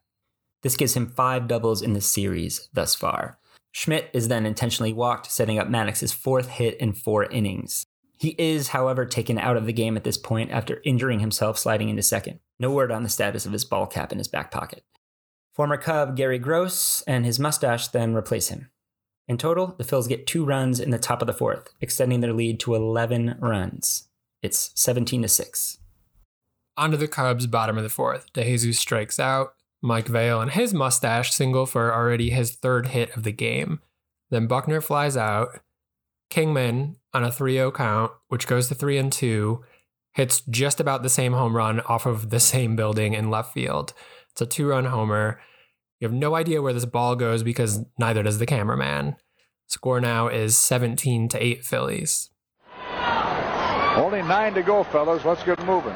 This 0.61 0.77
gives 0.77 0.95
him 0.95 1.07
five 1.07 1.47
doubles 1.47 1.81
in 1.81 1.93
the 1.93 2.01
series 2.01 2.69
thus 2.73 2.95
far. 2.95 3.39
Schmidt 3.71 4.09
is 4.13 4.27
then 4.27 4.45
intentionally 4.45 4.93
walked, 4.93 5.31
setting 5.31 5.59
up 5.59 5.69
Maddox's 5.69 6.11
fourth 6.11 6.49
hit 6.49 6.77
in 6.77 6.93
four 6.93 7.25
innings. 7.25 7.85
He 8.17 8.35
is, 8.37 8.69
however, 8.69 9.05
taken 9.05 9.37
out 9.37 9.55
of 9.55 9.65
the 9.65 9.73
game 9.73 9.95
at 9.95 10.03
this 10.03 10.17
point 10.17 10.51
after 10.51 10.81
injuring 10.83 11.19
himself 11.19 11.57
sliding 11.57 11.87
into 11.87 12.03
second. 12.03 12.39
No 12.59 12.71
word 12.71 12.91
on 12.91 13.03
the 13.03 13.09
status 13.09 13.45
of 13.45 13.53
his 13.53 13.63
ball 13.63 13.87
cap 13.87 14.11
in 14.11 14.17
his 14.17 14.27
back 14.27 14.51
pocket. 14.51 14.83
Former 15.53 15.77
Cub 15.77 16.17
Gary 16.17 16.39
Gross 16.39 17.01
and 17.07 17.25
his 17.25 17.39
mustache 17.39 17.87
then 17.87 18.13
replace 18.13 18.49
him. 18.49 18.69
In 19.29 19.37
total, 19.37 19.75
the 19.77 19.83
Phils 19.83 20.09
get 20.09 20.27
two 20.27 20.43
runs 20.43 20.79
in 20.79 20.89
the 20.89 20.97
top 20.97 21.21
of 21.21 21.27
the 21.27 21.33
fourth, 21.33 21.69
extending 21.79 22.19
their 22.19 22.33
lead 22.33 22.59
to 22.61 22.75
11 22.75 23.37
runs. 23.39 24.09
It's 24.41 24.71
17 24.75 25.21
to 25.21 25.27
6. 25.27 25.77
Onto 26.75 26.97
the 26.97 27.07
Cubs' 27.07 27.45
bottom 27.45 27.77
of 27.77 27.83
the 27.83 27.89
fourth. 27.89 28.33
DeJesus 28.33 28.75
strikes 28.75 29.19
out. 29.19 29.53
Mike 29.81 30.07
Vail 30.07 30.41
and 30.41 30.51
his 30.51 30.73
mustache 30.73 31.31
single 31.31 31.65
for 31.65 31.93
already 31.93 32.29
his 32.29 32.55
third 32.55 32.87
hit 32.87 33.15
of 33.15 33.23
the 33.23 33.31
game. 33.31 33.79
Then 34.29 34.47
Buckner 34.47 34.81
flies 34.81 35.15
out. 35.15 35.61
Kingman 36.29 36.97
on 37.13 37.23
a 37.23 37.31
3 37.31 37.53
0 37.53 37.71
count, 37.71 38.11
which 38.27 38.47
goes 38.47 38.67
to 38.67 38.75
3 38.75 38.97
and 38.97 39.11
2, 39.11 39.63
hits 40.13 40.41
just 40.41 40.79
about 40.79 41.01
the 41.01 41.09
same 41.09 41.33
home 41.33 41.55
run 41.55 41.79
off 41.81 42.05
of 42.05 42.29
the 42.29 42.39
same 42.39 42.75
building 42.75 43.13
in 43.13 43.29
left 43.29 43.53
field. 43.53 43.93
It's 44.31 44.41
a 44.41 44.45
two 44.45 44.67
run 44.67 44.85
homer. 44.85 45.41
You 45.99 46.07
have 46.07 46.15
no 46.15 46.35
idea 46.35 46.61
where 46.61 46.73
this 46.73 46.85
ball 46.85 47.15
goes 47.15 47.43
because 47.43 47.83
neither 47.97 48.23
does 48.23 48.37
the 48.37 48.45
cameraman. 48.45 49.15
Score 49.67 49.99
now 49.99 50.27
is 50.27 50.57
17 50.57 51.29
to 51.29 51.43
8 51.43 51.65
Phillies. 51.65 52.29
Only 53.95 54.21
nine 54.21 54.53
to 54.53 54.63
go, 54.63 54.83
fellas. 54.83 55.25
Let's 55.25 55.43
get 55.43 55.63
moving. 55.65 55.95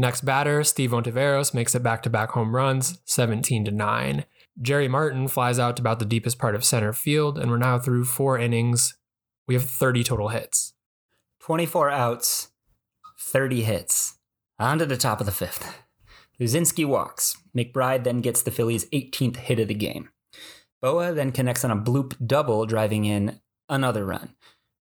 Next 0.00 0.22
batter, 0.22 0.64
Steve 0.64 0.92
Ontiveros 0.92 1.52
makes 1.52 1.74
it 1.74 1.82
back 1.82 2.02
to 2.04 2.08
back 2.08 2.30
home 2.30 2.56
runs, 2.56 3.02
17 3.04 3.66
to 3.66 3.70
9. 3.70 4.24
Jerry 4.62 4.88
Martin 4.88 5.28
flies 5.28 5.58
out 5.58 5.76
to 5.76 5.82
about 5.82 5.98
the 5.98 6.06
deepest 6.06 6.38
part 6.38 6.54
of 6.54 6.64
center 6.64 6.94
field, 6.94 7.36
and 7.36 7.50
we're 7.50 7.58
now 7.58 7.78
through 7.78 8.06
four 8.06 8.38
innings. 8.38 8.94
We 9.46 9.52
have 9.52 9.64
30 9.64 10.02
total 10.02 10.28
hits. 10.28 10.72
24 11.40 11.90
outs, 11.90 12.48
30 13.18 13.60
hits. 13.60 14.16
On 14.58 14.78
to 14.78 14.86
the 14.86 14.96
top 14.96 15.20
of 15.20 15.26
the 15.26 15.32
fifth. 15.32 15.82
Luzinski 16.40 16.86
walks. 16.86 17.36
McBride 17.54 18.04
then 18.04 18.22
gets 18.22 18.40
the 18.40 18.50
Phillies' 18.50 18.88
18th 18.94 19.36
hit 19.36 19.60
of 19.60 19.68
the 19.68 19.74
game. 19.74 20.08
Bowa 20.80 21.12
then 21.12 21.30
connects 21.30 21.62
on 21.62 21.70
a 21.70 21.76
bloop 21.76 22.14
double, 22.26 22.64
driving 22.64 23.04
in 23.04 23.38
another 23.68 24.06
run. 24.06 24.34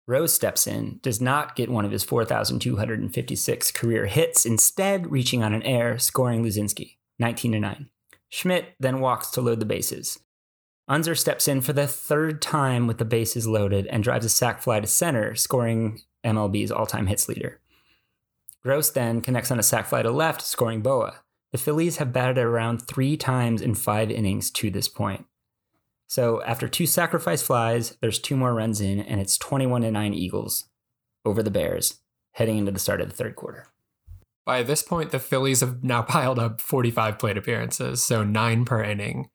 Rose 0.09 0.33
steps 0.33 0.65
in, 0.65 0.99
does 1.03 1.21
not 1.21 1.55
get 1.55 1.69
one 1.69 1.85
of 1.85 1.91
his 1.91 2.03
4,256 2.03 3.71
career 3.71 4.07
hits, 4.07 4.43
instead 4.43 5.11
reaching 5.11 5.43
on 5.43 5.53
an 5.53 5.61
air, 5.61 5.99
scoring 5.99 6.43
Luzinski, 6.43 6.95
19 7.19 7.51
to 7.51 7.59
9. 7.59 7.89
Schmidt 8.27 8.73
then 8.79 9.01
walks 9.01 9.29
to 9.29 9.41
load 9.41 9.59
the 9.59 9.67
bases. 9.67 10.17
Unser 10.87 11.13
steps 11.13 11.47
in 11.47 11.61
for 11.61 11.73
the 11.73 11.85
third 11.85 12.41
time 12.41 12.87
with 12.87 12.97
the 12.97 13.05
bases 13.05 13.45
loaded 13.45 13.85
and 13.85 14.03
drives 14.03 14.25
a 14.25 14.29
sac 14.29 14.63
fly 14.63 14.79
to 14.79 14.87
center, 14.87 15.35
scoring 15.35 16.01
MLB's 16.25 16.71
all 16.71 16.87
time 16.87 17.05
hits 17.05 17.29
leader. 17.29 17.59
Gross 18.63 18.89
then 18.89 19.21
connects 19.21 19.51
on 19.51 19.59
a 19.59 19.63
sac 19.63 19.85
fly 19.85 20.01
to 20.01 20.09
left, 20.09 20.41
scoring 20.41 20.81
Bowa. 20.81 21.17
The 21.51 21.59
Phillies 21.59 21.97
have 21.97 22.11
batted 22.11 22.39
around 22.39 22.87
three 22.87 23.15
times 23.15 23.61
in 23.61 23.75
five 23.75 24.09
innings 24.09 24.49
to 24.51 24.71
this 24.71 24.87
point. 24.87 25.27
So 26.09 26.41
after 26.41 26.67
two 26.67 26.87
sacrifice 26.87 27.43
flies, 27.43 27.95
there's 28.01 28.17
two 28.17 28.35
more 28.35 28.55
runs 28.55 28.81
in, 28.81 28.99
and 28.99 29.21
it's 29.21 29.37
21 29.37 29.83
to 29.83 29.91
9 29.91 30.13
Eagles 30.15 30.65
over 31.23 31.43
the 31.43 31.51
Bears 31.51 31.99
heading 32.31 32.57
into 32.57 32.71
the 32.71 32.79
start 32.79 32.99
of 32.99 33.09
the 33.09 33.15
third 33.15 33.35
quarter. 33.35 33.67
By 34.43 34.63
this 34.63 34.81
point, 34.81 35.11
the 35.11 35.19
Phillies 35.19 35.59
have 35.59 35.83
now 35.83 36.01
piled 36.15 36.39
up 36.39 36.61
45 36.61 37.19
plate 37.19 37.37
appearances, 37.37 38.03
so 38.03 38.23
nine 38.23 38.65
per 38.65 38.83
inning. 38.83 39.29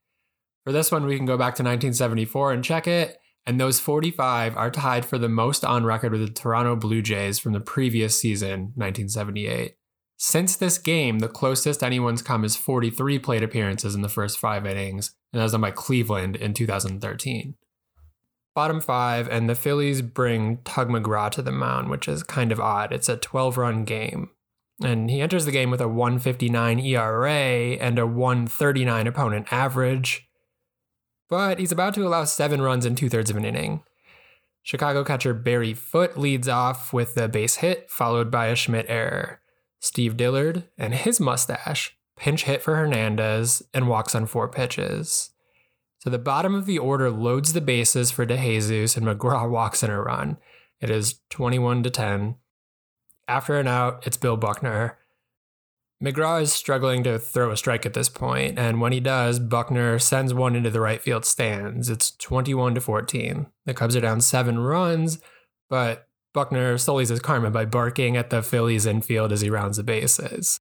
For 0.64 0.72
this 0.72 0.90
one, 0.90 1.06
we 1.06 1.16
can 1.16 1.26
go 1.26 1.36
back 1.36 1.54
to 1.56 1.62
1974 1.62 2.52
and 2.52 2.64
check 2.64 2.88
it, 2.88 3.18
and 3.46 3.60
those 3.60 3.78
45 3.78 4.56
are 4.56 4.70
tied 4.70 5.04
for 5.04 5.16
the 5.16 5.28
most 5.28 5.64
on 5.64 5.84
record 5.84 6.10
with 6.10 6.22
the 6.22 6.32
Toronto 6.32 6.74
Blue 6.74 7.02
Jays 7.02 7.38
from 7.38 7.52
the 7.52 7.60
previous 7.60 8.18
season, 8.18 8.72
1978. 8.74 9.76
Since 10.16 10.56
this 10.56 10.78
game, 10.78 11.20
the 11.20 11.28
closest 11.28 11.84
anyone's 11.84 12.22
come 12.22 12.44
is 12.44 12.56
43 12.56 13.20
plate 13.20 13.42
appearances 13.44 13.94
in 13.94 14.02
the 14.02 14.08
first 14.08 14.38
five 14.38 14.66
innings, 14.66 15.14
and 15.34 15.40
that 15.40 15.46
was 15.46 15.52
done 15.52 15.62
by 15.62 15.72
Cleveland 15.72 16.36
in 16.36 16.54
2013. 16.54 17.56
Bottom 18.54 18.80
five, 18.80 19.28
and 19.28 19.50
the 19.50 19.56
Phillies 19.56 20.00
bring 20.00 20.58
Tug 20.58 20.88
McGraw 20.88 21.28
to 21.32 21.42
the 21.42 21.50
mound, 21.50 21.90
which 21.90 22.06
is 22.06 22.22
kind 22.22 22.52
of 22.52 22.60
odd. 22.60 22.92
It's 22.92 23.08
a 23.08 23.16
12 23.16 23.58
run 23.58 23.84
game. 23.84 24.30
And 24.80 25.10
he 25.10 25.20
enters 25.20 25.44
the 25.44 25.50
game 25.50 25.72
with 25.72 25.80
a 25.80 25.88
159 25.88 26.78
ERA 26.78 27.32
and 27.32 27.98
a 27.98 28.06
139 28.06 29.08
opponent 29.08 29.52
average. 29.52 30.28
But 31.28 31.58
he's 31.58 31.72
about 31.72 31.94
to 31.94 32.06
allow 32.06 32.22
seven 32.22 32.62
runs 32.62 32.86
in 32.86 32.94
two 32.94 33.08
thirds 33.08 33.28
of 33.28 33.36
an 33.36 33.44
inning. 33.44 33.82
Chicago 34.62 35.02
catcher 35.02 35.34
Barry 35.34 35.74
Foote 35.74 36.16
leads 36.16 36.46
off 36.46 36.92
with 36.92 37.16
the 37.16 37.26
base 37.26 37.56
hit, 37.56 37.90
followed 37.90 38.30
by 38.30 38.46
a 38.46 38.54
Schmidt 38.54 38.86
error. 38.88 39.40
Steve 39.80 40.16
Dillard 40.16 40.68
and 40.78 40.94
his 40.94 41.18
mustache 41.18 41.96
pinch 42.16 42.44
hit 42.44 42.62
for 42.62 42.76
Hernandez, 42.76 43.62
and 43.72 43.88
walks 43.88 44.14
on 44.14 44.26
four 44.26 44.48
pitches. 44.48 45.30
So 45.98 46.10
the 46.10 46.18
bottom 46.18 46.54
of 46.54 46.66
the 46.66 46.78
order 46.78 47.10
loads 47.10 47.52
the 47.52 47.60
bases 47.60 48.10
for 48.10 48.26
DeJesus, 48.26 48.96
and 48.96 49.06
McGraw 49.06 49.48
walks 49.50 49.82
in 49.82 49.90
a 49.90 50.00
run. 50.00 50.36
It 50.80 50.90
is 50.90 51.20
21 51.30 51.82
to 51.84 51.90
10. 51.90 52.36
After 53.26 53.58
an 53.58 53.66
out, 53.66 54.06
it's 54.06 54.18
Bill 54.18 54.36
Buckner. 54.36 54.98
McGraw 56.02 56.42
is 56.42 56.52
struggling 56.52 57.02
to 57.04 57.18
throw 57.18 57.50
a 57.50 57.56
strike 57.56 57.86
at 57.86 57.94
this 57.94 58.10
point, 58.10 58.58
and 58.58 58.80
when 58.80 58.92
he 58.92 59.00
does, 59.00 59.38
Buckner 59.38 59.98
sends 59.98 60.34
one 60.34 60.54
into 60.54 60.68
the 60.68 60.80
right 60.80 61.00
field 61.00 61.24
stands. 61.24 61.88
It's 61.88 62.10
21 62.16 62.74
to 62.74 62.80
14. 62.82 63.46
The 63.64 63.72
Cubs 63.72 63.96
are 63.96 64.02
down 64.02 64.20
seven 64.20 64.58
runs, 64.58 65.18
but 65.70 66.06
Buckner 66.34 66.76
sullies 66.76 67.08
his 67.08 67.20
karma 67.20 67.50
by 67.50 67.64
barking 67.64 68.16
at 68.16 68.28
the 68.28 68.42
Phillies 68.42 68.84
infield 68.84 69.32
as 69.32 69.40
he 69.40 69.48
rounds 69.48 69.78
the 69.78 69.84
bases. 69.84 70.60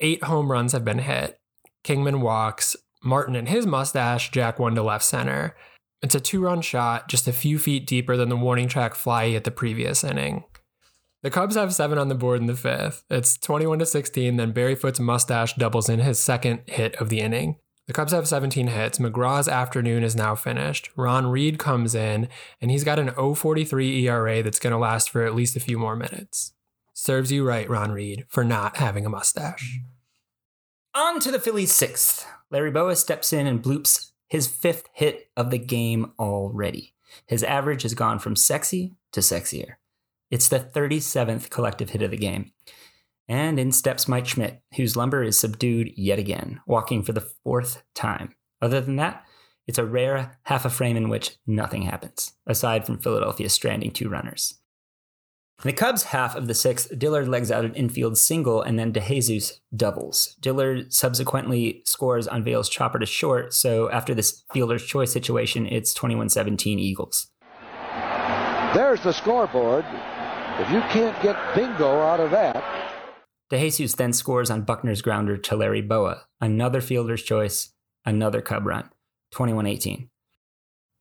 Eight 0.00 0.24
home 0.24 0.52
runs 0.52 0.72
have 0.72 0.84
been 0.84 0.98
hit. 0.98 1.38
Kingman 1.82 2.20
walks. 2.20 2.76
Martin 3.02 3.36
and 3.36 3.48
his 3.48 3.66
mustache 3.66 4.30
jack 4.30 4.58
one 4.58 4.74
to 4.74 4.82
left 4.82 5.04
center. 5.04 5.56
It's 6.02 6.14
a 6.14 6.20
two 6.20 6.40
run 6.40 6.60
shot, 6.60 7.08
just 7.08 7.28
a 7.28 7.32
few 7.32 7.58
feet 7.58 7.86
deeper 7.86 8.16
than 8.16 8.28
the 8.28 8.36
warning 8.36 8.68
track 8.68 8.94
fly 8.94 9.30
at 9.30 9.44
the 9.44 9.50
previous 9.50 10.04
inning. 10.04 10.44
The 11.22 11.30
Cubs 11.30 11.56
have 11.56 11.74
seven 11.74 11.98
on 11.98 12.08
the 12.08 12.14
board 12.14 12.40
in 12.40 12.46
the 12.46 12.54
fifth. 12.54 13.04
It's 13.10 13.36
21 13.38 13.78
to 13.80 13.86
16. 13.86 14.36
Then 14.36 14.52
Barry 14.52 14.74
Foote's 14.74 15.00
mustache 15.00 15.54
doubles 15.54 15.88
in 15.88 16.00
his 16.00 16.20
second 16.20 16.60
hit 16.66 16.94
of 16.96 17.08
the 17.08 17.20
inning. 17.20 17.56
The 17.86 17.92
Cubs 17.92 18.12
have 18.12 18.28
17 18.28 18.66
hits. 18.66 18.98
McGraw's 18.98 19.48
afternoon 19.48 20.02
is 20.02 20.16
now 20.16 20.34
finished. 20.34 20.90
Ron 20.96 21.28
Reed 21.28 21.58
comes 21.58 21.94
in, 21.94 22.28
and 22.60 22.70
he's 22.70 22.84
got 22.84 22.98
an 22.98 23.10
043 23.10 24.06
ERA 24.06 24.42
that's 24.42 24.58
going 24.58 24.72
to 24.72 24.78
last 24.78 25.10
for 25.10 25.24
at 25.24 25.34
least 25.34 25.56
a 25.56 25.60
few 25.60 25.78
more 25.78 25.96
minutes. 25.96 26.52
Serves 26.98 27.30
you 27.30 27.46
right, 27.46 27.68
Ron 27.68 27.92
Reed, 27.92 28.24
for 28.26 28.42
not 28.42 28.78
having 28.78 29.04
a 29.04 29.10
mustache. 29.10 29.80
On 30.94 31.20
to 31.20 31.30
the 31.30 31.38
Phillies' 31.38 31.70
sixth. 31.70 32.26
Larry 32.50 32.70
Bowa 32.70 32.96
steps 32.96 33.34
in 33.34 33.46
and 33.46 33.62
bloops 33.62 34.12
his 34.30 34.46
fifth 34.46 34.88
hit 34.94 35.28
of 35.36 35.50
the 35.50 35.58
game 35.58 36.12
already. 36.18 36.94
His 37.26 37.42
average 37.42 37.82
has 37.82 37.92
gone 37.92 38.18
from 38.18 38.34
sexy 38.34 38.94
to 39.12 39.20
sexier. 39.20 39.74
It's 40.30 40.48
the 40.48 40.58
37th 40.58 41.50
collective 41.50 41.90
hit 41.90 42.00
of 42.00 42.12
the 42.12 42.16
game. 42.16 42.52
And 43.28 43.60
in 43.60 43.72
steps 43.72 44.08
Mike 44.08 44.26
Schmidt, 44.26 44.62
whose 44.76 44.96
lumber 44.96 45.22
is 45.22 45.38
subdued 45.38 45.92
yet 45.98 46.18
again, 46.18 46.62
walking 46.66 47.02
for 47.02 47.12
the 47.12 47.28
fourth 47.44 47.82
time. 47.94 48.34
Other 48.62 48.80
than 48.80 48.96
that, 48.96 49.22
it's 49.66 49.78
a 49.78 49.84
rare 49.84 50.38
half 50.44 50.64
a 50.64 50.70
frame 50.70 50.96
in 50.96 51.10
which 51.10 51.36
nothing 51.46 51.82
happens, 51.82 52.32
aside 52.46 52.86
from 52.86 52.96
Philadelphia 52.96 53.50
stranding 53.50 53.90
two 53.90 54.08
runners. 54.08 54.60
In 55.64 55.68
the 55.68 55.72
Cubs' 55.72 56.04
half 56.04 56.36
of 56.36 56.48
the 56.48 56.54
sixth, 56.54 56.98
Dillard 56.98 57.28
legs 57.28 57.50
out 57.50 57.64
an 57.64 57.74
infield 57.74 58.18
single 58.18 58.60
and 58.60 58.78
then 58.78 58.92
DeJesus 58.92 59.60
doubles. 59.74 60.36
Dillard 60.38 60.92
subsequently 60.92 61.82
scores 61.86 62.28
on 62.28 62.44
Vail's 62.44 62.68
chopper 62.68 62.98
to 62.98 63.06
short, 63.06 63.54
so 63.54 63.90
after 63.90 64.14
this 64.14 64.42
fielder's 64.52 64.84
choice 64.84 65.10
situation, 65.10 65.66
it's 65.66 65.94
21 65.94 66.28
17 66.28 66.78
Eagles. 66.78 67.30
There's 68.74 69.02
the 69.02 69.12
scoreboard. 69.12 69.86
If 70.58 70.70
you 70.70 70.80
can't 70.92 71.20
get 71.22 71.36
bingo 71.54 72.00
out 72.02 72.20
of 72.20 72.30
that. 72.32 72.62
DeJesus 73.50 73.96
then 73.96 74.12
scores 74.12 74.50
on 74.50 74.62
Buckner's 74.62 75.00
grounder 75.00 75.38
to 75.38 75.56
Larry 75.56 75.80
Bowa. 75.80 76.24
another 76.38 76.82
fielder's 76.82 77.22
choice, 77.22 77.72
another 78.04 78.42
Cub 78.42 78.66
run, 78.66 78.90
21 79.30 79.64
18. 79.66 80.10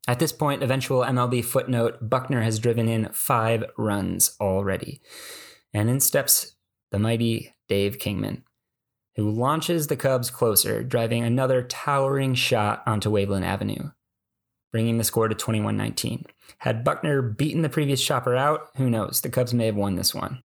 At 0.08 0.20
this 0.20 0.32
point, 0.32 0.62
eventual 0.62 1.02
MLB 1.02 1.44
footnote 1.44 2.10
Buckner 2.10 2.42
has 2.42 2.60
driven 2.60 2.88
in 2.88 3.10
five 3.12 3.64
runs 3.78 4.36
already. 4.40 5.02
And 5.74 5.90
in 5.90 6.00
steps 6.00 6.56
the 6.92 7.00
mighty 7.00 7.56
Dave 7.68 7.98
Kingman, 7.98 8.44
who 9.16 9.30
launches 9.30 9.88
the 9.88 9.96
Cubs 9.96 10.30
closer, 10.30 10.84
driving 10.84 11.24
another 11.24 11.64
towering 11.64 12.36
shot 12.36 12.84
onto 12.86 13.10
Waveland 13.10 13.44
Avenue, 13.44 13.92
bringing 14.72 14.98
the 14.98 15.04
score 15.04 15.28
to 15.28 15.36
21 15.36 15.76
19. 15.76 16.26
Had 16.60 16.84
Buckner 16.84 17.22
beaten 17.22 17.64
the 17.64 17.70
previous 17.70 18.04
chopper 18.04 18.36
out, 18.36 18.70
who 18.78 18.90
knows? 18.90 19.22
The 19.22 19.30
Cubs 19.30 19.54
may 19.54 19.66
have 19.66 19.76
won 19.76 19.96
this 19.96 20.14
one. 20.14 20.42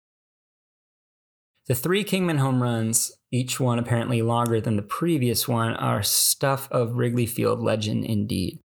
The 1.66 1.74
three 1.74 2.02
Kingman 2.02 2.38
home 2.38 2.62
runs, 2.62 3.12
each 3.30 3.60
one 3.60 3.78
apparently 3.78 4.22
longer 4.22 4.60
than 4.60 4.76
the 4.76 4.82
previous 4.82 5.46
one, 5.46 5.74
are 5.74 6.02
stuff 6.02 6.66
of 6.72 6.94
Wrigley 6.94 7.26
Field 7.26 7.60
legend 7.60 8.04
indeed. 8.06 8.58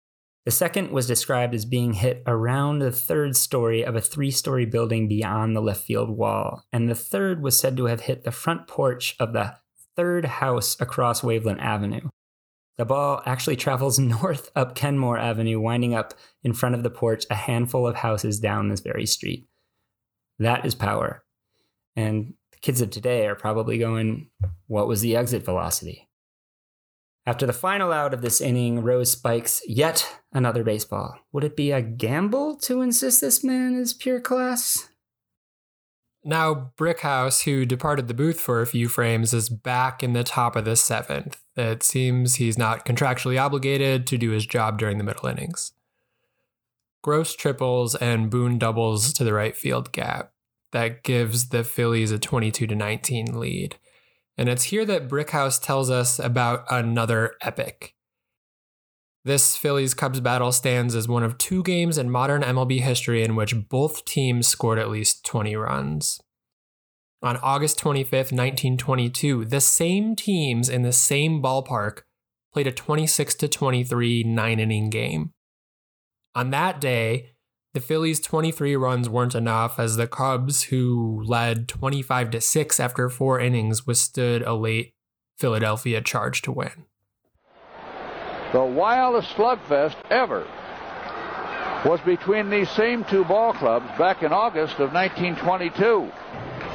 The 0.46 0.52
second 0.52 0.92
was 0.92 1.08
described 1.08 1.56
as 1.56 1.64
being 1.64 1.94
hit 1.94 2.22
around 2.28 2.80
the 2.80 2.92
third 2.92 3.38
story 3.38 3.84
of 3.84 3.96
a 3.96 4.02
three 4.02 4.32
story 4.32 4.66
building 4.66 5.08
beyond 5.08 5.56
the 5.56 5.62
left 5.62 5.86
field 5.86 6.10
wall, 6.10 6.66
and 6.74 6.90
the 6.90 6.96
third 6.96 7.42
was 7.42 7.58
said 7.58 7.78
to 7.78 7.86
have 7.86 8.02
hit 8.02 8.24
the 8.24 8.32
front 8.32 8.68
porch 8.68 9.16
of 9.20 9.32
the 9.32 9.56
third 9.96 10.26
house 10.26 10.76
across 10.82 11.22
Waveland 11.22 11.62
Avenue. 11.62 12.10
The 12.78 12.86
ball 12.86 13.22
actually 13.26 13.56
travels 13.56 14.00
north 14.00 14.52
up 14.56 14.76
Kenmore 14.76 15.18
Avenue, 15.18 15.62
winding 15.62 15.96
up 15.96 16.14
in 16.44 16.54
front 16.54 16.76
of 16.76 16.84
the 16.84 16.90
porch 16.90 17.26
a 17.30 17.36
handful 17.36 17.88
of 17.88 17.96
houses 17.96 18.40
down 18.40 18.68
this 18.68 18.82
very 18.82 19.06
street. 19.06 19.48
That 20.40 20.66
is 20.66 20.76
power. 20.76 21.24
And 21.96 22.34
the 22.52 22.60
kids 22.60 22.82
of 22.82 22.90
today 22.90 23.28
are 23.28 23.36
probably 23.36 23.78
going, 23.78 24.30
What 24.68 24.88
was 24.88 25.00
the 25.00 25.16
exit 25.16 25.46
velocity? 25.46 26.10
After 27.26 27.46
the 27.46 27.54
final 27.54 27.94
out 27.94 28.14
of 28.14 28.22
this 28.22 28.42
inning, 28.42 28.82
Rose 28.82 29.12
spikes 29.12 29.62
yet 29.66 30.20
another 30.34 30.64
baseball. 30.64 31.20
Would 31.32 31.46
it 31.46 31.56
be 31.56 31.72
a 31.72 31.82
gamble 31.82 32.58
to 32.58 32.82
insist 32.82 33.22
this 33.22 33.44
man 33.44 33.76
is 33.76 33.94
pure 33.94 34.20
class? 34.20 34.90
Now, 36.26 36.72
Brickhouse, 36.78 37.44
who 37.44 37.66
departed 37.66 38.08
the 38.08 38.14
booth 38.14 38.40
for 38.40 38.62
a 38.62 38.68
few 38.68 38.88
frames, 38.88 39.34
is 39.34 39.50
back 39.50 40.04
in 40.04 40.14
the 40.14 40.24
top 40.24 40.56
of 40.56 40.66
the 40.66 40.76
seventh. 40.76 41.42
It 41.56 41.84
seems 41.84 42.36
he's 42.36 42.58
not 42.58 42.86
contractually 42.86 43.42
obligated 43.42 44.08
to 44.08 44.18
do 44.18 44.32
his 44.32 44.46
job 44.46 44.78
during 44.78 44.98
the 44.98 45.04
middle 45.04 45.28
innings. 45.28 45.74
Gross 47.02 47.36
triples 47.36 47.96
and 47.96 48.30
Boone 48.30 48.58
doubles 48.58 49.12
to 49.14 49.26
the 49.26 49.34
right 49.34 49.56
field 49.56 49.92
gap. 49.92 50.32
That 50.72 51.04
gives 51.04 51.50
the 51.50 51.64
Phillies 51.64 52.12
a 52.12 52.18
22 52.18 52.68
to 52.68 52.76
19 52.76 53.38
lead. 53.38 53.76
And 54.38 54.50
it's 54.50 54.64
here 54.66 54.86
that 54.86 55.08
Brickhouse 55.08 55.62
tells 55.62 55.90
us 55.90 56.20
about 56.20 56.66
another 56.70 57.34
epic. 57.42 57.96
This 59.26 59.56
Phillies 59.56 59.94
Cubs 59.94 60.20
battle 60.20 60.52
stands 60.52 60.96
as 60.96 61.08
one 61.08 61.24
of 61.24 61.38
two 61.38 61.64
games 61.64 61.98
in 61.98 62.10
modern 62.10 62.42
MLB 62.42 62.82
history 62.82 63.24
in 63.24 63.36
which 63.36 63.70
both 63.70 64.04
teams 64.04 64.48
scored 64.48 64.80
at 64.80 64.90
least 64.90 65.26
20 65.26 65.56
runs. 65.56 66.20
On 67.22 67.38
August 67.38 67.80
25th, 67.80 68.34
1922, 68.34 69.46
the 69.46 69.62
same 69.62 70.14
teams 70.14 70.68
in 70.68 70.82
the 70.82 70.92
same 70.92 71.42
ballpark 71.42 72.02
played 72.52 72.68
a 72.68 72.72
26 72.72 73.36
23 73.36 74.24
nine 74.24 74.60
inning 74.60 74.90
game. 74.90 75.32
On 76.36 76.50
that 76.50 76.82
day, 76.82 77.33
the 77.74 77.80
Phillies' 77.80 78.20
23 78.20 78.76
runs 78.76 79.10
weren't 79.10 79.36
enough 79.36 79.80
as 79.80 79.96
the 79.96 80.08
Cubs, 80.08 80.64
who 80.64 81.24
led 81.26 81.68
25 81.68 82.32
to 82.32 82.42
6 82.42 82.80
after 82.80 83.10
four 83.10 83.40
innings, 83.40 83.88
withstood 83.88 84.42
a 84.44 84.54
late 84.54 84.94
Philadelphia 85.38 86.02
charge 86.02 86.42
to 86.44 86.52
win 86.52 86.86
the 88.54 88.64
wildest 88.64 89.30
slugfest 89.30 89.96
ever 90.12 90.48
was 91.84 92.00
between 92.06 92.52
these 92.52 92.70
same 92.70 93.04
two 93.06 93.26
ball 93.26 93.52
clubs 93.52 93.88
back 93.98 94.22
in 94.22 94.32
August 94.32 94.76
of 94.76 94.94
1922. 94.94 96.10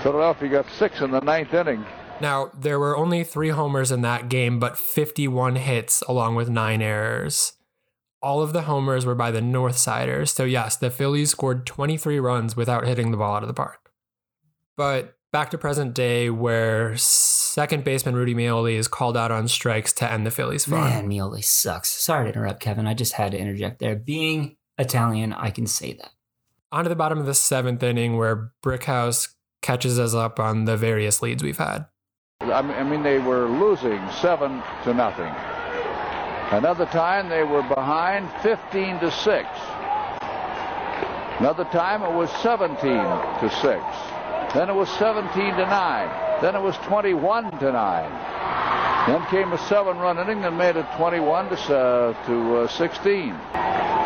Philadelphia 0.02 0.48
got 0.48 0.66
six 0.72 1.00
in 1.00 1.12
the 1.12 1.20
ninth 1.20 1.54
inning. 1.54 1.86
Now, 2.20 2.50
there 2.52 2.80
were 2.80 2.96
only 2.96 3.22
three 3.22 3.50
homers 3.50 3.92
in 3.92 4.02
that 4.02 4.28
game, 4.28 4.58
but 4.58 4.76
51 4.76 5.54
hits 5.54 6.02
along 6.02 6.34
with 6.34 6.50
nine 6.50 6.82
errors. 6.82 7.52
All 8.20 8.42
of 8.42 8.52
the 8.52 8.62
homers 8.62 9.06
were 9.06 9.14
by 9.14 9.30
the 9.30 9.40
Northsiders. 9.40 10.30
So, 10.30 10.44
yes, 10.44 10.76
the 10.76 10.90
Phillies 10.90 11.30
scored 11.30 11.66
23 11.66 12.18
runs 12.18 12.56
without 12.56 12.86
hitting 12.86 13.10
the 13.10 13.16
ball 13.16 13.36
out 13.36 13.42
of 13.42 13.48
the 13.48 13.54
park. 13.54 13.92
But 14.76 15.16
back 15.32 15.50
to 15.50 15.58
present 15.58 15.94
day, 15.94 16.30
where 16.30 16.96
second 16.96 17.84
baseman 17.84 18.16
Rudy 18.16 18.34
Meoli 18.34 18.74
is 18.74 18.88
called 18.88 19.16
out 19.16 19.30
on 19.30 19.46
strikes 19.48 19.92
to 19.94 20.10
end 20.10 20.26
the 20.26 20.30
Phillies' 20.30 20.64
fun. 20.64 20.80
Man, 20.80 21.08
Meoli 21.08 21.44
sucks. 21.44 21.90
Sorry 21.90 22.24
to 22.24 22.32
interrupt, 22.32 22.60
Kevin. 22.60 22.86
I 22.86 22.94
just 22.94 23.14
had 23.14 23.32
to 23.32 23.38
interject 23.38 23.78
there. 23.78 23.96
Being 23.96 24.56
Italian, 24.78 25.32
I 25.32 25.50
can 25.50 25.66
say 25.66 25.92
that. 25.94 26.10
On 26.70 26.84
to 26.84 26.88
the 26.88 26.96
bottom 26.96 27.18
of 27.18 27.26
the 27.26 27.34
seventh 27.34 27.82
inning, 27.82 28.16
where 28.16 28.52
Brickhouse 28.64 29.28
catches 29.62 29.98
us 29.98 30.14
up 30.14 30.38
on 30.38 30.64
the 30.64 30.76
various 30.76 31.22
leads 31.22 31.42
we've 31.42 31.58
had. 31.58 31.86
I 32.40 32.82
mean, 32.84 33.02
they 33.02 33.18
were 33.18 33.48
losing 33.48 34.00
seven 34.10 34.62
to 34.84 34.94
nothing. 34.94 35.34
Another 36.50 36.86
time 36.86 37.28
they 37.28 37.42
were 37.42 37.62
behind 37.62 38.30
15 38.42 39.00
to 39.00 39.10
six. 39.10 39.48
Another 41.38 41.64
time 41.64 42.02
it 42.02 42.12
was 42.12 42.30
17 42.42 42.78
to 42.80 43.50
six. 43.60 43.84
Then 44.54 44.70
it 44.70 44.74
was 44.74 44.88
17 44.98 45.28
to 45.30 45.66
9. 45.66 46.40
Then 46.40 46.56
it 46.56 46.62
was 46.62 46.74
21 46.78 47.50
to 47.58 47.70
9. 47.70 49.08
Then 49.08 49.26
came 49.26 49.52
a 49.52 49.58
seven-run 49.68 50.18
inning 50.18 50.40
that 50.40 50.54
made 50.54 50.76
it 50.76 50.86
21 50.96 51.50
to, 51.50 51.76
uh, 51.76 52.26
to 52.26 52.56
uh, 52.56 52.68
16. 52.68 53.28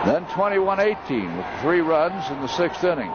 Then 0.04 0.24
21-18 0.26 1.36
with 1.36 1.60
three 1.62 1.80
runs 1.80 2.28
in 2.28 2.40
the 2.40 2.48
sixth 2.48 2.82
inning. 2.82 3.12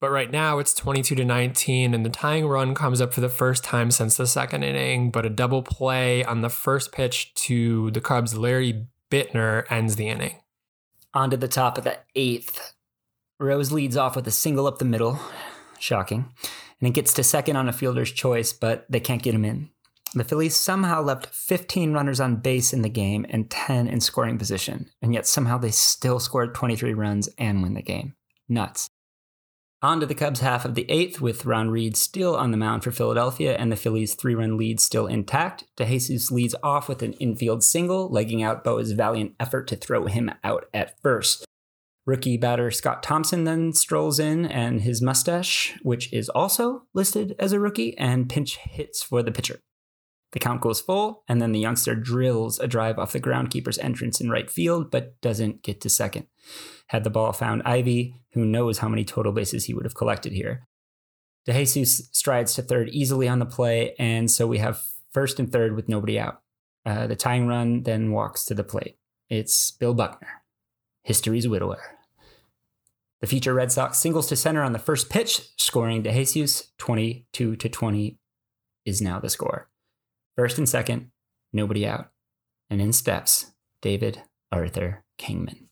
But 0.00 0.10
right 0.10 0.30
now 0.30 0.58
it's 0.58 0.74
22 0.74 1.16
to 1.16 1.24
19, 1.24 1.92
and 1.92 2.06
the 2.06 2.10
tying 2.10 2.46
run 2.46 2.74
comes 2.74 3.00
up 3.00 3.12
for 3.12 3.20
the 3.20 3.28
first 3.28 3.64
time 3.64 3.90
since 3.90 4.16
the 4.16 4.26
second 4.26 4.62
inning. 4.62 5.10
But 5.10 5.26
a 5.26 5.30
double 5.30 5.62
play 5.62 6.24
on 6.24 6.40
the 6.40 6.48
first 6.48 6.92
pitch 6.92 7.34
to 7.34 7.90
the 7.90 8.00
Cubs' 8.00 8.36
Larry 8.36 8.86
Bittner 9.10 9.64
ends 9.70 9.96
the 9.96 10.08
inning. 10.08 10.36
On 11.14 11.30
to 11.30 11.36
the 11.36 11.48
top 11.48 11.78
of 11.78 11.84
the 11.84 11.98
eighth. 12.14 12.74
Rose 13.40 13.72
leads 13.72 13.96
off 13.96 14.14
with 14.14 14.26
a 14.28 14.32
single 14.32 14.66
up 14.66 14.78
the 14.78 14.84
middle. 14.84 15.18
Shocking. 15.80 16.32
And 16.80 16.88
it 16.88 16.94
gets 16.94 17.12
to 17.14 17.24
second 17.24 17.56
on 17.56 17.68
a 17.68 17.72
fielder's 17.72 18.12
choice, 18.12 18.52
but 18.52 18.86
they 18.88 19.00
can't 19.00 19.22
get 19.22 19.34
him 19.34 19.44
in. 19.44 19.70
The 20.14 20.24
Phillies 20.24 20.56
somehow 20.56 21.02
left 21.02 21.26
15 21.26 21.92
runners 21.92 22.20
on 22.20 22.36
base 22.36 22.72
in 22.72 22.82
the 22.82 22.88
game 22.88 23.26
and 23.28 23.50
10 23.50 23.88
in 23.88 24.00
scoring 24.00 24.38
position, 24.38 24.90
and 25.02 25.12
yet 25.12 25.26
somehow 25.26 25.58
they 25.58 25.70
still 25.70 26.18
scored 26.18 26.54
23 26.54 26.94
runs 26.94 27.28
and 27.36 27.62
win 27.62 27.74
the 27.74 27.82
game. 27.82 28.14
Nuts. 28.48 28.88
On 29.80 30.00
to 30.00 30.06
the 30.06 30.14
Cubs' 30.14 30.40
half 30.40 30.64
of 30.64 30.74
the 30.74 30.90
eighth, 30.90 31.20
with 31.20 31.46
Ron 31.46 31.70
Reed 31.70 31.96
still 31.96 32.34
on 32.34 32.50
the 32.50 32.56
mound 32.56 32.82
for 32.82 32.90
Philadelphia 32.90 33.54
and 33.56 33.70
the 33.70 33.76
Phillies' 33.76 34.16
three 34.16 34.34
run 34.34 34.56
lead 34.56 34.80
still 34.80 35.06
intact. 35.06 35.66
DeJesus 35.76 36.32
leads 36.32 36.56
off 36.64 36.88
with 36.88 37.00
an 37.00 37.12
infield 37.14 37.62
single, 37.62 38.08
legging 38.08 38.42
out 38.42 38.64
Bowa's 38.64 38.90
valiant 38.90 39.36
effort 39.38 39.68
to 39.68 39.76
throw 39.76 40.06
him 40.06 40.32
out 40.42 40.64
at 40.74 41.00
first. 41.00 41.44
Rookie 42.06 42.36
batter 42.36 42.72
Scott 42.72 43.04
Thompson 43.04 43.44
then 43.44 43.72
strolls 43.72 44.18
in, 44.18 44.46
and 44.46 44.80
his 44.80 45.00
mustache, 45.00 45.78
which 45.82 46.12
is 46.12 46.28
also 46.30 46.82
listed 46.92 47.36
as 47.38 47.52
a 47.52 47.60
rookie, 47.60 47.96
and 47.96 48.28
pinch 48.28 48.56
hits 48.56 49.00
for 49.00 49.22
the 49.22 49.30
pitcher. 49.30 49.60
The 50.32 50.38
count 50.38 50.60
goes 50.60 50.80
full, 50.80 51.24
and 51.26 51.40
then 51.40 51.52
the 51.52 51.60
youngster 51.60 51.94
drills 51.94 52.58
a 52.58 52.66
drive 52.66 52.98
off 52.98 53.12
the 53.12 53.20
groundkeeper's 53.20 53.78
entrance 53.78 54.20
in 54.20 54.30
right 54.30 54.50
field, 54.50 54.90
but 54.90 55.18
doesn't 55.22 55.62
get 55.62 55.80
to 55.80 55.88
second. 55.88 56.26
Had 56.88 57.04
the 57.04 57.10
ball 57.10 57.32
found 57.32 57.62
Ivy, 57.64 58.14
who 58.32 58.44
knows 58.44 58.78
how 58.78 58.88
many 58.88 59.04
total 59.04 59.32
bases 59.32 59.64
he 59.64 59.74
would 59.74 59.84
have 59.84 59.94
collected 59.94 60.32
here. 60.32 60.66
DeJesus 61.46 62.14
strides 62.14 62.54
to 62.54 62.62
third 62.62 62.90
easily 62.90 63.26
on 63.26 63.38
the 63.38 63.46
play, 63.46 63.94
and 63.98 64.30
so 64.30 64.46
we 64.46 64.58
have 64.58 64.82
first 65.12 65.40
and 65.40 65.50
third 65.50 65.74
with 65.74 65.88
nobody 65.88 66.18
out. 66.18 66.42
Uh, 66.84 67.06
the 67.06 67.16
tying 67.16 67.46
run 67.46 67.84
then 67.84 68.12
walks 68.12 68.44
to 68.44 68.54
the 68.54 68.64
plate. 68.64 68.98
It's 69.30 69.70
Bill 69.70 69.94
Buckner, 69.94 70.42
history's 71.04 71.48
widower. 71.48 71.80
The 73.20 73.26
future 73.26 73.54
Red 73.54 73.72
Sox 73.72 73.98
singles 73.98 74.28
to 74.28 74.36
center 74.36 74.62
on 74.62 74.72
the 74.72 74.78
first 74.78 75.08
pitch, 75.08 75.48
scoring 75.56 76.02
DeJesus 76.02 76.68
22 76.78 77.56
to 77.56 77.68
20 77.68 78.18
is 78.84 79.02
now 79.02 79.18
the 79.18 79.30
score. 79.30 79.68
First 80.38 80.56
and 80.56 80.68
second, 80.68 81.10
nobody 81.52 81.84
out. 81.84 82.12
And 82.70 82.80
in 82.80 82.92
steps 82.92 83.54
David 83.82 84.22
Arthur 84.52 85.02
Kingman. 85.18 85.68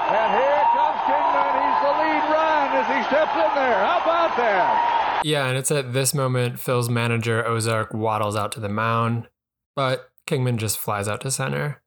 And 0.00 0.32
here 0.34 0.64
comes 0.74 1.00
Kingman. 1.08 1.52
He's 1.56 1.80
the 1.80 1.92
lead 1.96 2.24
run 2.28 2.68
as 2.76 2.86
he 2.88 3.02
steps 3.08 3.32
in 3.32 3.54
there. 3.54 3.78
How 3.78 4.00
about 4.02 4.36
that? 4.36 5.22
Yeah, 5.24 5.46
and 5.46 5.56
it's 5.56 5.70
at 5.70 5.94
this 5.94 6.12
moment 6.12 6.60
Phil's 6.60 6.90
manager 6.90 7.46
Ozark 7.46 7.94
waddles 7.94 8.36
out 8.36 8.52
to 8.52 8.60
the 8.60 8.68
mound, 8.68 9.28
but 9.74 10.10
Kingman 10.26 10.58
just 10.58 10.76
flies 10.76 11.08
out 11.08 11.22
to 11.22 11.30
center. 11.30 11.80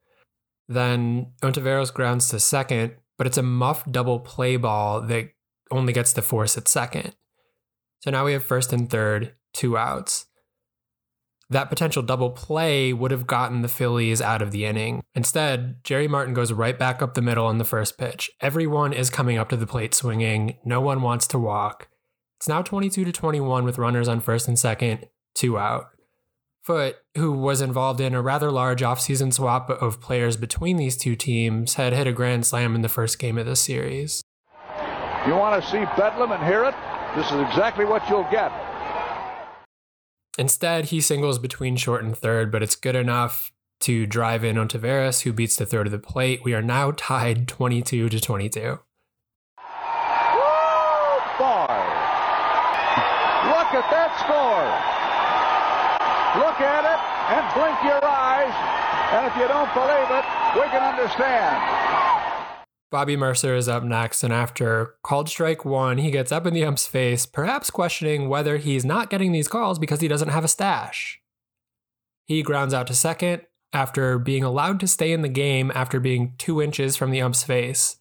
Then 0.67 1.33
Ontiveros 1.43 1.93
grounds 1.93 2.29
to 2.29 2.39
second, 2.39 2.95
but 3.19 3.27
it's 3.27 3.37
a 3.37 3.43
muff 3.43 3.85
double 3.91 4.19
play 4.19 4.57
ball 4.57 4.99
that 5.01 5.29
only 5.69 5.93
gets 5.93 6.11
the 6.11 6.23
force 6.23 6.57
at 6.57 6.67
second. 6.67 7.15
So 7.99 8.09
now 8.09 8.25
we 8.25 8.33
have 8.33 8.43
first 8.43 8.73
and 8.73 8.89
third, 8.89 9.35
two 9.53 9.77
outs 9.77 10.25
that 11.49 11.69
potential 11.69 12.01
double 12.01 12.31
play 12.31 12.91
would 12.91 13.11
have 13.11 13.27
gotten 13.27 13.61
the 13.61 13.67
Phillies 13.67 14.21
out 14.21 14.41
of 14.41 14.51
the 14.51 14.65
inning. 14.65 15.03
Instead, 15.13 15.83
Jerry 15.83 16.07
Martin 16.07 16.33
goes 16.33 16.51
right 16.51 16.77
back 16.77 17.01
up 17.01 17.13
the 17.13 17.21
middle 17.21 17.45
on 17.45 17.57
the 17.57 17.63
first 17.63 17.97
pitch. 17.97 18.31
Everyone 18.41 18.93
is 18.93 19.09
coming 19.09 19.37
up 19.37 19.49
to 19.49 19.57
the 19.57 19.67
plate 19.67 19.93
swinging. 19.93 20.57
No 20.65 20.81
one 20.81 21.01
wants 21.01 21.27
to 21.27 21.39
walk. 21.39 21.87
It's 22.37 22.47
now 22.47 22.61
22 22.61 23.05
to 23.05 23.11
21 23.11 23.63
with 23.63 23.77
runners 23.77 24.07
on 24.07 24.19
first 24.19 24.47
and 24.47 24.57
second, 24.57 25.07
two 25.33 25.57
out. 25.57 25.87
Foote, 26.63 26.95
who 27.15 27.31
was 27.31 27.61
involved 27.61 28.01
in 28.01 28.15
a 28.15 28.21
rather 28.23 28.49
large 28.49 28.81
offseason 28.81 29.31
swap 29.31 29.69
of 29.69 30.01
players 30.01 30.35
between 30.35 30.77
these 30.77 30.97
two 30.97 31.15
teams, 31.15 31.75
had 31.75 31.93
hit 31.93 32.07
a 32.07 32.11
grand 32.11 32.43
slam 32.45 32.73
in 32.73 32.81
the 32.81 32.89
first 32.89 33.19
game 33.19 33.37
of 33.37 33.45
the 33.45 33.55
series. 33.55 34.23
You 35.27 35.35
want 35.35 35.63
to 35.63 35.69
see 35.69 35.85
Bedlam 35.95 36.31
and 36.31 36.43
hear 36.43 36.63
it? 36.63 36.73
This 37.15 37.27
is 37.27 37.39
exactly 37.41 37.85
what 37.85 38.07
you'll 38.09 38.27
get. 38.31 38.51
Instead, 40.37 40.85
he 40.85 40.99
singles 40.99 41.39
between 41.39 41.75
short 41.77 42.03
and 42.03 42.17
third, 42.17 42.51
but 42.51 42.61
it's 42.61 42.75
good 42.75 42.95
enough 42.95 43.51
to 43.81 44.05
drive 44.05 44.43
in 44.43 44.55
Ontiveros, 44.55 45.21
who 45.21 45.31
beats 45.31 45.55
the 45.55 45.65
third 45.65 45.87
of 45.87 45.91
the 45.91 45.99
plate. 45.99 46.41
We 46.43 46.53
are 46.53 46.61
now 46.61 46.91
tied 46.91 47.47
22 47.47 48.09
to 48.09 48.19
22. 48.19 48.59
Woo. 48.61 48.79
Look 53.45 53.71
at 53.77 53.87
that 53.91 54.11
score. 54.23 54.65
Look 56.41 56.59
at 56.59 56.83
it 56.83 56.99
and 57.31 57.43
blink 57.55 57.77
your 57.83 58.03
eyes. 58.03 58.53
And 59.15 59.27
if 59.27 59.35
you 59.39 59.47
don't 59.47 59.71
believe 59.73 60.09
it, 60.11 60.25
we 60.55 60.67
can 60.71 60.83
understand. 60.83 62.14
Bobby 62.95 63.17
Murcer 63.17 63.53
is 63.57 63.67
up 63.67 63.83
next, 63.83 64.23
and 64.23 64.31
after 64.31 64.95
called 65.03 65.27
strike 65.27 65.65
one, 65.65 65.97
he 65.97 66.11
gets 66.11 66.31
up 66.31 66.45
in 66.45 66.53
the 66.53 66.63
ump's 66.63 66.87
face, 66.87 67.25
perhaps 67.25 67.69
questioning 67.69 68.29
whether 68.29 68.55
he's 68.55 68.85
not 68.85 69.09
getting 69.09 69.33
these 69.33 69.49
calls 69.49 69.77
because 69.77 69.99
he 69.99 70.07
doesn't 70.07 70.29
have 70.29 70.45
a 70.45 70.47
stash. 70.47 71.19
He 72.23 72.41
grounds 72.41 72.73
out 72.73 72.87
to 72.87 72.93
second 72.93 73.41
after 73.73 74.17
being 74.17 74.45
allowed 74.45 74.79
to 74.79 74.87
stay 74.87 75.11
in 75.11 75.23
the 75.23 75.27
game 75.27 75.73
after 75.75 75.99
being 75.99 76.35
two 76.37 76.61
inches 76.61 76.95
from 76.95 77.11
the 77.11 77.21
ump's 77.21 77.43
face. 77.43 77.97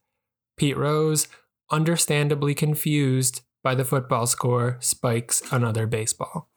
Pete 0.57 0.76
Rose, 0.76 1.26
understandably 1.72 2.54
confused 2.54 3.42
by 3.64 3.74
the 3.74 3.85
football 3.85 4.28
score, 4.28 4.76
spikes 4.78 5.42
another 5.50 5.88
baseball. 5.88 6.50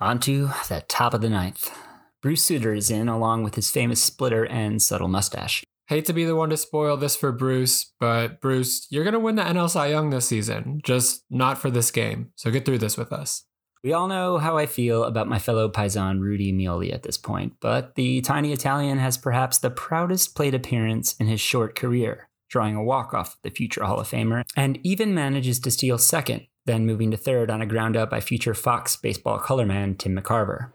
On 0.00 0.20
to 0.20 0.50
the 0.68 0.84
top 0.86 1.12
of 1.12 1.22
the 1.22 1.28
ninth. 1.28 1.76
Bruce 2.22 2.44
Sutter 2.44 2.72
is 2.72 2.88
in 2.88 3.08
along 3.08 3.42
with 3.42 3.56
his 3.56 3.72
famous 3.72 4.00
splitter 4.00 4.46
and 4.46 4.80
subtle 4.80 5.08
mustache. 5.08 5.64
Hate 5.86 6.06
to 6.06 6.14
be 6.14 6.24
the 6.24 6.34
one 6.34 6.48
to 6.48 6.56
spoil 6.56 6.96
this 6.96 7.14
for 7.14 7.30
Bruce, 7.30 7.92
but 8.00 8.40
Bruce, 8.40 8.86
you're 8.90 9.04
going 9.04 9.12
to 9.12 9.20
win 9.20 9.34
the 9.34 9.42
NL 9.42 9.68
Cy 9.68 9.88
Young 9.88 10.08
this 10.08 10.26
season, 10.26 10.80
just 10.82 11.24
not 11.28 11.58
for 11.58 11.70
this 11.70 11.90
game. 11.90 12.30
So 12.36 12.50
get 12.50 12.64
through 12.64 12.78
this 12.78 12.96
with 12.96 13.12
us. 13.12 13.44
We 13.82 13.92
all 13.92 14.08
know 14.08 14.38
how 14.38 14.56
I 14.56 14.64
feel 14.64 15.04
about 15.04 15.28
my 15.28 15.38
fellow 15.38 15.68
Paisan 15.68 16.20
Rudy 16.20 16.54
Meoli 16.54 16.90
at 16.90 17.02
this 17.02 17.18
point, 17.18 17.56
but 17.60 17.96
the 17.96 18.22
tiny 18.22 18.50
Italian 18.54 18.96
has 18.96 19.18
perhaps 19.18 19.58
the 19.58 19.68
proudest 19.68 20.34
plate 20.34 20.54
appearance 20.54 21.14
in 21.16 21.26
his 21.26 21.42
short 21.42 21.74
career, 21.74 22.30
drawing 22.48 22.76
a 22.76 22.82
walk-off 22.82 23.36
the 23.42 23.50
future 23.50 23.84
Hall 23.84 24.00
of 24.00 24.08
Famer, 24.08 24.44
and 24.56 24.78
even 24.82 25.12
manages 25.12 25.60
to 25.60 25.70
steal 25.70 25.98
second, 25.98 26.46
then 26.64 26.86
moving 26.86 27.10
to 27.10 27.18
third 27.18 27.50
on 27.50 27.60
a 27.60 27.66
ground 27.66 27.94
up 27.94 28.08
by 28.08 28.20
future 28.20 28.54
Fox 28.54 28.96
baseball 28.96 29.38
colorman 29.38 29.98
Tim 29.98 30.16
McCarver. 30.16 30.70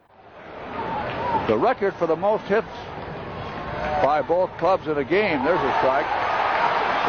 The 1.47 1.57
record 1.57 1.95
for 1.95 2.05
the 2.05 2.15
most 2.15 2.43
hits 2.43 2.67
by 4.03 4.21
both 4.21 4.49
clubs 4.57 4.87
in 4.87 4.97
a 4.97 5.03
game, 5.03 5.43
there's 5.43 5.61
a 5.61 5.73
strike, 5.79 6.07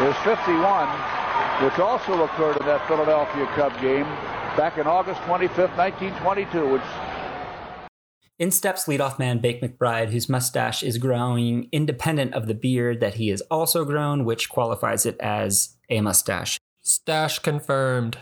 is 0.01 0.15
51, 0.23 0.87
which 1.63 1.79
also 1.79 2.23
occurred 2.23 2.57
in 2.59 2.65
that 2.65 2.85
Philadelphia 2.87 3.45
Cub 3.55 3.73
game 3.81 4.05
back 4.57 4.77
in 4.77 4.87
August 4.87 5.21
25th, 5.21 5.77
1922, 5.77 6.67
which 6.67 6.81
in 8.39 8.49
steps 8.49 8.85
leadoff 8.85 9.19
man 9.19 9.37
Bake 9.37 9.61
McBride, 9.61 10.09
whose 10.09 10.27
mustache 10.27 10.81
is 10.81 10.97
growing 10.97 11.69
independent 11.71 12.33
of 12.33 12.47
the 12.47 12.55
beard 12.55 12.99
that 12.99 13.13
he 13.13 13.27
has 13.27 13.41
also 13.51 13.85
grown, 13.85 14.25
which 14.25 14.49
qualifies 14.49 15.05
it 15.05 15.15
as 15.19 15.77
a 15.89 16.01
mustache. 16.01 16.57
Stash 16.81 17.37
confirmed. 17.37 18.17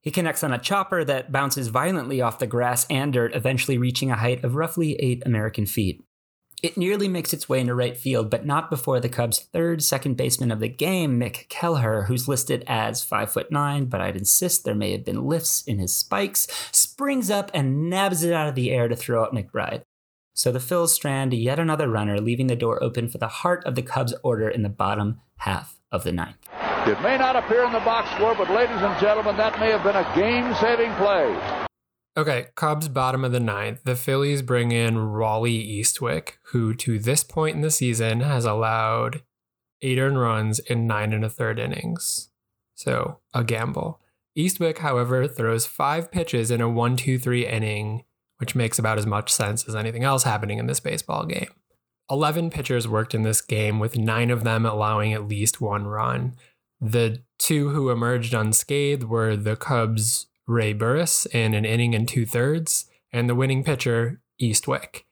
He 0.00 0.10
connects 0.10 0.42
on 0.42 0.52
a 0.52 0.58
chopper 0.58 1.04
that 1.04 1.30
bounces 1.30 1.68
violently 1.68 2.20
off 2.20 2.40
the 2.40 2.48
grass 2.48 2.84
and 2.90 3.12
dirt, 3.12 3.32
eventually 3.36 3.78
reaching 3.78 4.10
a 4.10 4.16
height 4.16 4.42
of 4.42 4.56
roughly 4.56 4.96
8 4.96 5.22
American 5.24 5.66
feet. 5.66 6.02
It 6.64 6.78
nearly 6.78 7.08
makes 7.08 7.34
its 7.34 7.46
way 7.46 7.60
into 7.60 7.74
right 7.74 7.94
field, 7.94 8.30
but 8.30 8.46
not 8.46 8.70
before 8.70 8.98
the 8.98 9.10
Cubs' 9.10 9.38
third 9.38 9.82
second 9.82 10.16
baseman 10.16 10.50
of 10.50 10.60
the 10.60 10.68
game, 10.68 11.20
Mick 11.20 11.46
Kelleher, 11.50 12.04
who's 12.04 12.26
listed 12.26 12.64
as 12.66 13.04
5 13.04 13.30
foot 13.30 13.52
9, 13.52 13.84
but 13.84 14.00
I'd 14.00 14.16
insist 14.16 14.64
there 14.64 14.74
may 14.74 14.92
have 14.92 15.04
been 15.04 15.26
lifts 15.26 15.62
in 15.66 15.78
his 15.78 15.94
spikes, 15.94 16.48
springs 16.72 17.28
up 17.28 17.50
and 17.52 17.90
nabs 17.90 18.24
it 18.24 18.32
out 18.32 18.48
of 18.48 18.54
the 18.54 18.70
air 18.70 18.88
to 18.88 18.96
throw 18.96 19.22
out 19.22 19.34
McBride. 19.34 19.82
So 20.32 20.50
the 20.50 20.58
Phils 20.58 20.88
strand 20.88 21.34
yet 21.34 21.58
another 21.58 21.86
runner, 21.86 22.18
leaving 22.18 22.46
the 22.46 22.56
door 22.56 22.82
open 22.82 23.10
for 23.10 23.18
the 23.18 23.28
heart 23.28 23.62
of 23.66 23.74
the 23.74 23.82
Cubs' 23.82 24.14
order 24.22 24.48
in 24.48 24.62
the 24.62 24.70
bottom 24.70 25.20
half 25.40 25.78
of 25.92 26.02
the 26.02 26.12
ninth. 26.12 26.48
It 26.86 26.98
may 27.02 27.18
not 27.18 27.36
appear 27.36 27.64
in 27.64 27.72
the 27.74 27.80
box 27.80 28.10
score, 28.14 28.34
but 28.34 28.48
ladies 28.48 28.80
and 28.80 28.98
gentlemen, 28.98 29.36
that 29.36 29.60
may 29.60 29.70
have 29.70 29.82
been 29.82 29.96
a 29.96 30.14
game-saving 30.16 30.94
play. 30.94 31.63
Okay, 32.16 32.46
Cubs 32.54 32.88
bottom 32.88 33.24
of 33.24 33.32
the 33.32 33.40
ninth. 33.40 33.82
The 33.82 33.96
Phillies 33.96 34.40
bring 34.40 34.70
in 34.70 34.98
Rawly 34.98 35.80
Eastwick, 35.80 36.34
who 36.52 36.72
to 36.74 36.98
this 36.98 37.24
point 37.24 37.56
in 37.56 37.62
the 37.62 37.72
season 37.72 38.20
has 38.20 38.44
allowed 38.44 39.22
eight 39.82 39.98
earned 39.98 40.20
runs 40.20 40.60
in 40.60 40.86
nine 40.86 41.12
and 41.12 41.24
a 41.24 41.30
third 41.30 41.58
innings. 41.58 42.30
So 42.76 43.18
a 43.32 43.42
gamble. 43.42 44.00
Eastwick, 44.38 44.78
however, 44.78 45.26
throws 45.26 45.66
five 45.66 46.12
pitches 46.12 46.50
in 46.50 46.60
a 46.60 46.68
one, 46.68 46.96
two, 46.96 47.18
three 47.18 47.46
inning, 47.46 48.04
which 48.38 48.54
makes 48.54 48.78
about 48.78 48.98
as 48.98 49.06
much 49.06 49.32
sense 49.32 49.68
as 49.68 49.74
anything 49.74 50.04
else 50.04 50.22
happening 50.22 50.58
in 50.58 50.66
this 50.66 50.80
baseball 50.80 51.26
game. 51.26 51.50
11 52.10 52.50
pitchers 52.50 52.86
worked 52.86 53.14
in 53.14 53.22
this 53.22 53.40
game, 53.40 53.80
with 53.80 53.96
nine 53.96 54.30
of 54.30 54.44
them 54.44 54.66
allowing 54.66 55.12
at 55.12 55.26
least 55.26 55.60
one 55.60 55.86
run. 55.86 56.34
The 56.80 57.22
two 57.38 57.70
who 57.70 57.90
emerged 57.90 58.34
unscathed 58.34 59.04
were 59.04 59.36
the 59.36 59.56
Cubs' 59.56 60.26
Ray 60.46 60.72
Burris 60.72 61.26
in 61.26 61.54
an 61.54 61.64
inning 61.64 61.94
and 61.94 62.06
two 62.06 62.26
thirds, 62.26 62.86
and 63.12 63.28
the 63.28 63.34
winning 63.34 63.64
pitcher, 63.64 64.20
Eastwick. 64.40 65.02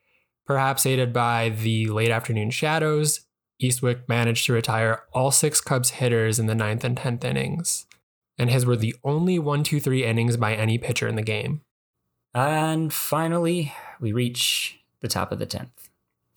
Perhaps 0.47 0.87
aided 0.87 1.13
by 1.13 1.49
the 1.49 1.87
late 1.89 2.11
afternoon 2.11 2.51
shadows, 2.51 3.27
Eastwick 3.63 4.09
managed 4.09 4.47
to 4.47 4.53
retire 4.53 5.05
all 5.13 5.31
six 5.31 5.61
Cubs 5.61 5.91
hitters 5.91 6.39
in 6.39 6.47
the 6.47 6.55
ninth 6.55 6.85
and 6.85 6.97
tenth 6.97 7.25
innings, 7.25 7.87
and 8.39 8.51
his 8.51 8.67
were 8.67 8.77
the 8.77 8.95
only 9.05 9.39
1 9.39 9.63
2 9.63 9.81
3 9.81 10.05
innings 10.05 10.37
by 10.37 10.55
any 10.55 10.79
pitcher 10.79 11.07
in 11.07 11.15
the 11.15 11.23
game. 11.23 11.63
And 12.35 12.93
finally, 12.93 13.73
we 14.01 14.13
reach 14.13 14.81
the 15.01 15.09
top 15.09 15.33
of 15.33 15.39
the 15.39 15.47
10th. 15.47 15.91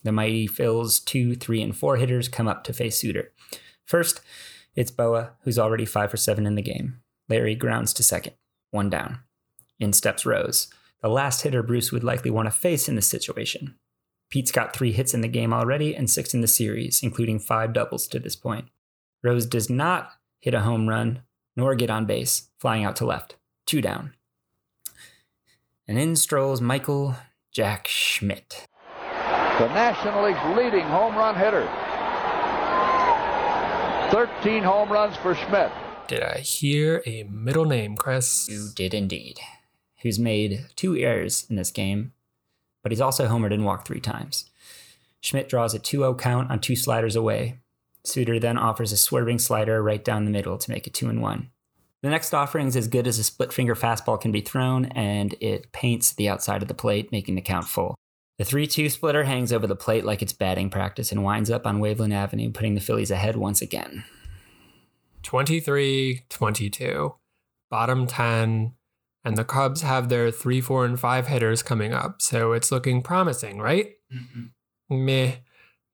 The 0.03 0.11
mighty 0.11 0.45
Phil's 0.45 0.99
2, 0.99 1.35
3, 1.35 1.61
and 1.61 1.75
4 1.75 1.97
hitters 1.97 2.27
come 2.27 2.47
up 2.47 2.63
to 2.65 2.73
face 2.73 3.01
Sutter. 3.01 3.31
First, 3.85 4.21
it's 4.75 4.91
Bowa, 4.91 5.31
who's 5.41 5.57
already 5.57 5.85
5 5.85 6.11
for 6.11 6.17
7 6.17 6.45
in 6.45 6.55
the 6.55 6.61
game. 6.61 6.99
Larry 7.27 7.55
grounds 7.55 7.91
to 7.93 8.03
second, 8.03 8.35
one 8.75 8.89
down. 8.89 9.19
In 9.79 9.91
steps 9.93 10.25
Rose, 10.25 10.67
the 11.01 11.09
last 11.09 11.41
hitter 11.41 11.63
Bruce 11.63 11.91
would 11.91 12.03
likely 12.03 12.29
want 12.29 12.45
to 12.45 12.51
face 12.51 12.87
in 12.87 12.95
this 12.95 13.07
situation. 13.07 13.75
Pete's 14.29 14.51
got 14.51 14.75
three 14.75 14.91
hits 14.91 15.13
in 15.13 15.21
the 15.21 15.27
game 15.27 15.53
already 15.53 15.95
and 15.95 16.09
six 16.09 16.33
in 16.33 16.41
the 16.41 16.47
series, 16.47 17.01
including 17.01 17.39
five 17.39 17.73
doubles 17.73 18.07
to 18.07 18.19
this 18.19 18.35
point. 18.35 18.67
Rose 19.23 19.45
does 19.45 19.69
not 19.69 20.11
hit 20.39 20.53
a 20.53 20.61
home 20.61 20.87
run 20.87 21.21
nor 21.55 21.73
get 21.75 21.89
on 21.89 22.05
base, 22.05 22.49
flying 22.59 22.83
out 22.83 22.95
to 22.97 23.05
left. 23.05 23.37
Two 23.65 23.81
down. 23.81 24.13
And 25.87 25.97
in 25.97 26.15
strolls 26.15 26.61
Michael 26.61 27.15
Jack 27.51 27.87
Schmidt. 27.87 28.67
The 29.57 29.67
National 29.69 30.25
League's 30.25 30.57
leading 30.57 30.85
home 30.87 31.15
run 31.15 31.35
hitter. 31.35 31.65
13 34.11 34.63
home 34.63 34.91
runs 34.91 35.15
for 35.17 35.33
Schmidt. 35.35 35.71
Did 36.07 36.21
I 36.21 36.37
hear 36.37 37.01
a 37.07 37.23
middle 37.23 37.65
name, 37.65 37.97
Chris? 37.97 38.47
You 38.47 38.69
did 38.75 38.93
indeed. 38.93 39.39
Who's 40.03 40.19
made 40.19 40.67
two 40.75 40.95
errors 40.95 41.47
in 41.49 41.55
this 41.55 41.71
game, 41.71 42.13
but 42.83 42.91
he's 42.91 43.01
also 43.01 43.27
homered 43.27 43.53
and 43.53 43.65
walked 43.65 43.87
three 43.87 43.99
times. 43.99 44.45
Schmidt 45.21 45.49
draws 45.49 45.73
a 45.73 45.79
2 45.79 45.97
0 45.97 46.13
count 46.13 46.51
on 46.51 46.59
two 46.59 46.75
sliders 46.75 47.15
away. 47.15 47.59
Sutter 48.03 48.39
then 48.39 48.59
offers 48.59 48.91
a 48.91 48.97
swerving 48.97 49.39
slider 49.39 49.81
right 49.81 50.05
down 50.05 50.25
the 50.25 50.31
middle 50.31 50.59
to 50.59 50.71
make 50.71 50.85
it 50.85 50.93
2 50.93 51.09
and 51.09 51.23
1. 51.23 51.49
The 52.03 52.09
next 52.11 52.35
offering 52.35 52.67
is 52.67 52.75
as 52.75 52.87
good 52.87 53.07
as 53.07 53.17
a 53.17 53.23
split 53.23 53.51
finger 53.51 53.73
fastball 53.73 54.21
can 54.21 54.31
be 54.31 54.41
thrown, 54.41 54.85
and 54.85 55.33
it 55.41 55.71
paints 55.71 56.13
the 56.13 56.29
outside 56.29 56.61
of 56.61 56.67
the 56.67 56.75
plate, 56.75 57.11
making 57.11 57.33
the 57.33 57.41
count 57.41 57.65
full. 57.65 57.95
The 58.37 58.45
3 58.45 58.67
2 58.67 58.89
splitter 58.89 59.23
hangs 59.23 59.51
over 59.51 59.65
the 59.65 59.75
plate 59.75 60.05
like 60.05 60.21
it's 60.21 60.33
batting 60.33 60.69
practice 60.69 61.11
and 61.11 61.23
winds 61.23 61.49
up 61.49 61.65
on 61.65 61.79
Waveland 61.79 62.13
Avenue, 62.13 62.51
putting 62.51 62.75
the 62.75 62.81
Phillies 62.81 63.09
ahead 63.09 63.37
once 63.37 63.63
again. 63.63 64.03
23 65.25 66.21
22, 66.29 67.15
bottom 67.71 68.05
10, 68.07 68.73
and 69.23 69.35
the 69.35 69.43
Cubs 69.43 69.81
have 69.81 70.07
their 70.07 70.29
3, 70.29 70.61
4, 70.61 70.85
and 70.85 70.99
5 70.99 71.27
hitters 71.27 71.63
coming 71.63 71.93
up, 71.93 72.21
so 72.21 72.53
it's 72.53 72.71
looking 72.71 73.01
promising, 73.01 73.57
right? 73.57 73.93
Mm-hmm. 74.13 75.05
Meh. 75.05 75.31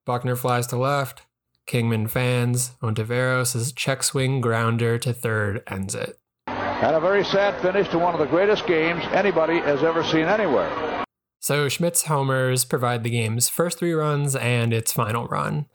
Buckner 0.05 0.35
flies 0.35 0.67
to 0.67 0.77
left. 0.77 1.21
Kingman 1.65 2.07
fans. 2.07 2.71
Ontiveros' 2.81 3.73
check 3.73 4.03
swing 4.03 4.41
grounder 4.41 4.97
to 4.97 5.13
third 5.13 5.63
ends 5.67 5.95
it. 5.95 6.19
And 6.47 6.95
a 6.95 6.99
very 6.99 7.23
sad 7.23 7.61
finish 7.61 7.87
to 7.89 7.99
one 7.99 8.13
of 8.13 8.19
the 8.19 8.25
greatest 8.25 8.67
games 8.67 9.03
anybody 9.13 9.59
has 9.59 9.81
ever 9.81 10.03
seen 10.03 10.25
anywhere. 10.25 11.05
So 11.39 11.69
Schmidt's 11.69 12.03
homers 12.03 12.65
provide 12.65 13.03
the 13.03 13.09
game's 13.09 13.47
first 13.47 13.79
three 13.79 13.93
runs 13.93 14.35
and 14.35 14.73
its 14.73 14.91
final 14.91 15.27
run. 15.27 15.67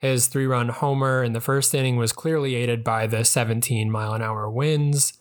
His 0.00 0.28
three 0.28 0.46
run 0.46 0.70
homer 0.70 1.22
in 1.22 1.34
the 1.34 1.40
first 1.40 1.74
inning 1.74 1.96
was 1.96 2.12
clearly 2.12 2.54
aided 2.54 2.82
by 2.82 3.06
the 3.06 3.24
17 3.24 3.90
mile 3.90 4.14
an 4.14 4.22
hour 4.22 4.48
winds, 4.50 5.12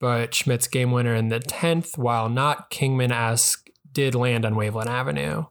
but 0.00 0.34
Schmidt's 0.34 0.66
game 0.66 0.90
winner 0.90 1.14
in 1.14 1.28
the 1.28 1.40
10th, 1.40 1.96
while 1.96 2.28
not 2.28 2.68
Kingman 2.68 3.12
esque, 3.12 3.68
did 3.92 4.14
land 4.14 4.44
on 4.44 4.54
Waveland 4.54 4.88
Avenue. 4.88 5.44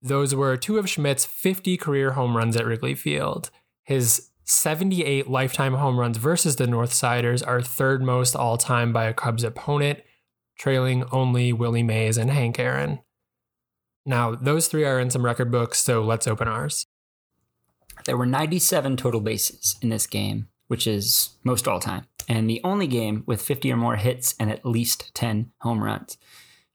Those 0.00 0.34
were 0.34 0.56
two 0.56 0.78
of 0.78 0.88
Schmidt's 0.88 1.24
50 1.24 1.76
career 1.76 2.12
home 2.12 2.36
runs 2.36 2.56
at 2.56 2.64
Wrigley 2.64 2.94
Field. 2.94 3.50
His 3.82 4.30
78 4.44 5.28
lifetime 5.28 5.74
home 5.74 5.98
runs 5.98 6.18
versus 6.18 6.56
the 6.56 6.66
Northsiders 6.66 7.46
are 7.46 7.60
third 7.60 8.02
most 8.02 8.36
all 8.36 8.56
time 8.56 8.92
by 8.92 9.04
a 9.04 9.14
Cubs 9.14 9.44
opponent, 9.44 10.00
trailing 10.58 11.04
only 11.10 11.52
Willie 11.52 11.82
Mays 11.82 12.16
and 12.16 12.30
Hank 12.30 12.58
Aaron. 12.58 13.00
Now, 14.04 14.34
those 14.34 14.68
three 14.68 14.84
are 14.84 14.98
in 14.98 15.10
some 15.10 15.24
record 15.24 15.50
books, 15.50 15.80
so 15.80 16.02
let's 16.02 16.26
open 16.26 16.48
ours. 16.48 16.86
There 18.04 18.16
were 18.16 18.26
97 18.26 18.96
total 18.96 19.20
bases 19.20 19.76
in 19.80 19.88
this 19.88 20.06
game, 20.06 20.48
which 20.68 20.86
is 20.86 21.30
most 21.44 21.68
all 21.68 21.80
time, 21.80 22.06
and 22.28 22.48
the 22.48 22.60
only 22.64 22.86
game 22.86 23.22
with 23.26 23.42
50 23.42 23.72
or 23.72 23.76
more 23.76 23.96
hits 23.96 24.34
and 24.40 24.50
at 24.50 24.66
least 24.66 25.14
10 25.14 25.52
home 25.60 25.82
runs. 25.82 26.16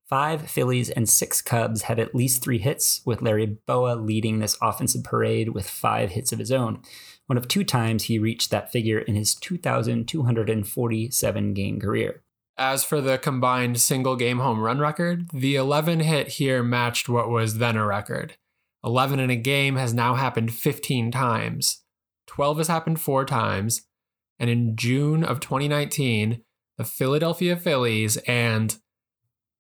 Five 0.08 0.50
Phillies 0.50 0.90
and 0.90 1.08
six 1.10 1.42
Cubs 1.42 1.82
had 1.84 2.00
at 2.00 2.16
least 2.16 2.42
three 2.42 2.58
hits, 2.60 3.02
with 3.04 3.22
Larry 3.22 3.46
Bowa 3.46 3.96
leading 3.96 4.40
this 4.40 4.58
offensive 4.62 5.04
parade 5.04 5.50
with 5.50 5.70
five 5.70 6.12
hits 6.12 6.32
of 6.32 6.40
his 6.40 6.50
own. 6.50 6.82
One 7.26 7.38
of 7.38 7.50
two 7.50 7.66
times 7.66 8.04
he 8.04 8.18
reached 8.18 8.50
that 8.52 8.72
figure 8.72 9.00
in 9.00 9.16
his 9.16 9.36
2,247 9.36 11.54
game 11.54 11.82
career. 11.82 12.24
As 12.58 12.86
for 12.86 13.02
the 13.02 13.18
combined 13.18 13.82
single 13.82 14.16
game 14.16 14.40
home 14.40 14.62
run 14.62 14.80
record, 14.80 15.30
the 15.34 15.58
11 15.58 16.00
hit 16.00 16.30
here 16.30 16.64
matched 16.64 17.10
what 17.10 17.30
was 17.30 17.58
then 17.58 17.76
a 17.76 17.86
record. 17.86 18.38
11 18.84 19.20
in 19.20 19.30
a 19.30 19.36
game 19.36 19.76
has 19.76 19.94
now 19.94 20.16
happened 20.16 20.54
15 20.54 21.12
times. 21.12 21.84
12 22.28 22.58
has 22.60 22.68
happened 22.68 23.02
four 23.02 23.26
times. 23.26 23.84
And 24.40 24.50
in 24.50 24.76
June 24.76 25.24
of 25.24 25.40
2019, 25.40 26.44
the 26.78 26.84
Philadelphia 26.84 27.56
Phillies 27.56 28.18
and 28.28 28.78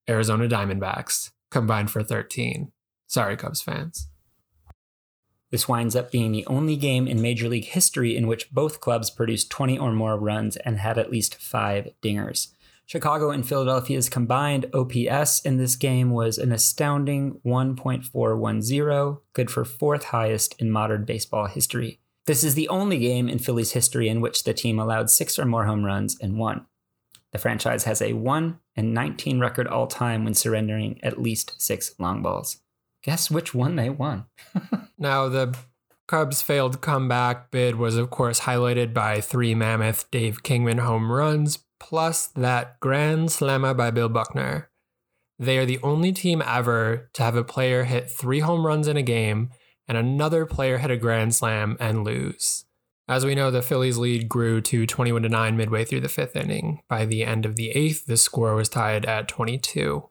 Arizona 0.07 0.47
Diamondbacks 0.47 1.31
combined 1.49 1.89
for 1.89 2.03
13. 2.03 2.71
Sorry, 3.07 3.35
Cubs 3.35 3.61
fans. 3.61 4.09
This 5.49 5.67
winds 5.67 5.95
up 5.95 6.11
being 6.11 6.33
the 6.33 6.45
only 6.45 6.75
game 6.75 7.07
in 7.07 7.21
Major 7.21 7.47
League 7.47 7.65
history 7.65 8.17
in 8.17 8.27
which 8.27 8.51
both 8.51 8.81
clubs 8.81 9.09
produced 9.09 9.49
20 9.49 9.79
or 9.79 9.93
more 9.93 10.17
runs 10.17 10.57
and 10.57 10.77
had 10.77 10.97
at 10.97 11.09
least 11.09 11.35
five 11.35 11.89
dingers. 12.01 12.49
Chicago 12.87 13.31
and 13.31 13.45
Philadelphia's 13.45 14.07
combined 14.07 14.65
OPS 14.73 15.41
in 15.41 15.57
this 15.57 15.75
game 15.75 16.09
was 16.09 16.37
an 16.37 16.53
astounding 16.53 17.41
1.410, 17.45 19.19
good 19.33 19.51
for 19.51 19.65
fourth 19.65 20.05
highest 20.05 20.55
in 20.57 20.71
modern 20.71 21.03
baseball 21.03 21.47
history. 21.47 21.99
This 22.27 22.45
is 22.45 22.55
the 22.55 22.69
only 22.69 22.97
game 22.97 23.27
in 23.27 23.39
Phillies 23.39 23.73
history 23.73 24.07
in 24.07 24.21
which 24.21 24.45
the 24.45 24.53
team 24.53 24.79
allowed 24.79 25.09
six 25.09 25.37
or 25.37 25.43
more 25.43 25.65
home 25.65 25.83
runs 25.83 26.17
and 26.21 26.37
won. 26.37 26.65
The 27.33 27.39
franchise 27.39 27.83
has 27.83 28.01
a 28.01 28.13
1 28.13 28.57
and 28.77 28.93
19 28.93 29.41
record 29.41 29.67
all 29.67 29.87
time 29.87 30.23
when 30.23 30.33
surrendering 30.33 30.97
at 31.03 31.21
least 31.21 31.61
six 31.61 31.93
long 31.99 32.21
balls. 32.21 32.61
Guess 33.03 33.29
which 33.29 33.53
one 33.53 33.75
they 33.75 33.89
won? 33.89 34.27
now, 34.97 35.27
the 35.27 35.53
Cubs' 36.07 36.41
failed 36.41 36.79
comeback 36.79 37.51
bid 37.51 37.75
was, 37.75 37.97
of 37.97 38.09
course, 38.09 38.41
highlighted 38.41 38.93
by 38.93 39.19
three 39.19 39.53
mammoth 39.53 40.09
Dave 40.09 40.41
Kingman 40.41 40.77
home 40.77 41.11
runs, 41.11 41.59
plus 41.79 42.27
that 42.27 42.79
grand 42.79 43.31
slammer 43.31 43.73
by 43.73 43.91
Bill 43.91 44.09
Buckner. 44.09 44.69
They 45.39 45.57
are 45.57 45.65
the 45.65 45.79
only 45.83 46.11
team 46.11 46.41
ever 46.45 47.09
to 47.13 47.23
have 47.23 47.35
a 47.35 47.43
player 47.43 47.83
hit 47.83 48.09
three 48.09 48.39
home 48.39 48.65
runs 48.65 48.87
in 48.87 48.97
a 48.97 49.03
game 49.03 49.51
and 49.87 49.97
another 49.97 50.45
player 50.45 50.79
hit 50.79 50.91
a 50.91 50.97
grand 50.97 51.35
slam 51.35 51.77
and 51.79 52.03
lose. 52.03 52.65
As 53.09 53.25
we 53.25 53.35
know, 53.35 53.51
the 53.51 53.61
Phillies' 53.61 53.97
lead 53.97 54.27
grew 54.27 54.59
to 54.61 54.85
21 54.85 55.23
to 55.23 55.29
9 55.29 55.55
midway 55.55 55.85
through 55.85 56.01
the 56.01 56.09
fifth 56.09 56.35
inning. 56.35 56.81
By 56.89 57.05
the 57.05 57.23
end 57.23 57.45
of 57.45 57.55
the 57.55 57.69
eighth, 57.69 58.05
the 58.05 58.17
score 58.17 58.53
was 58.53 58.67
tied 58.67 59.05
at 59.05 59.29
22. 59.29 60.09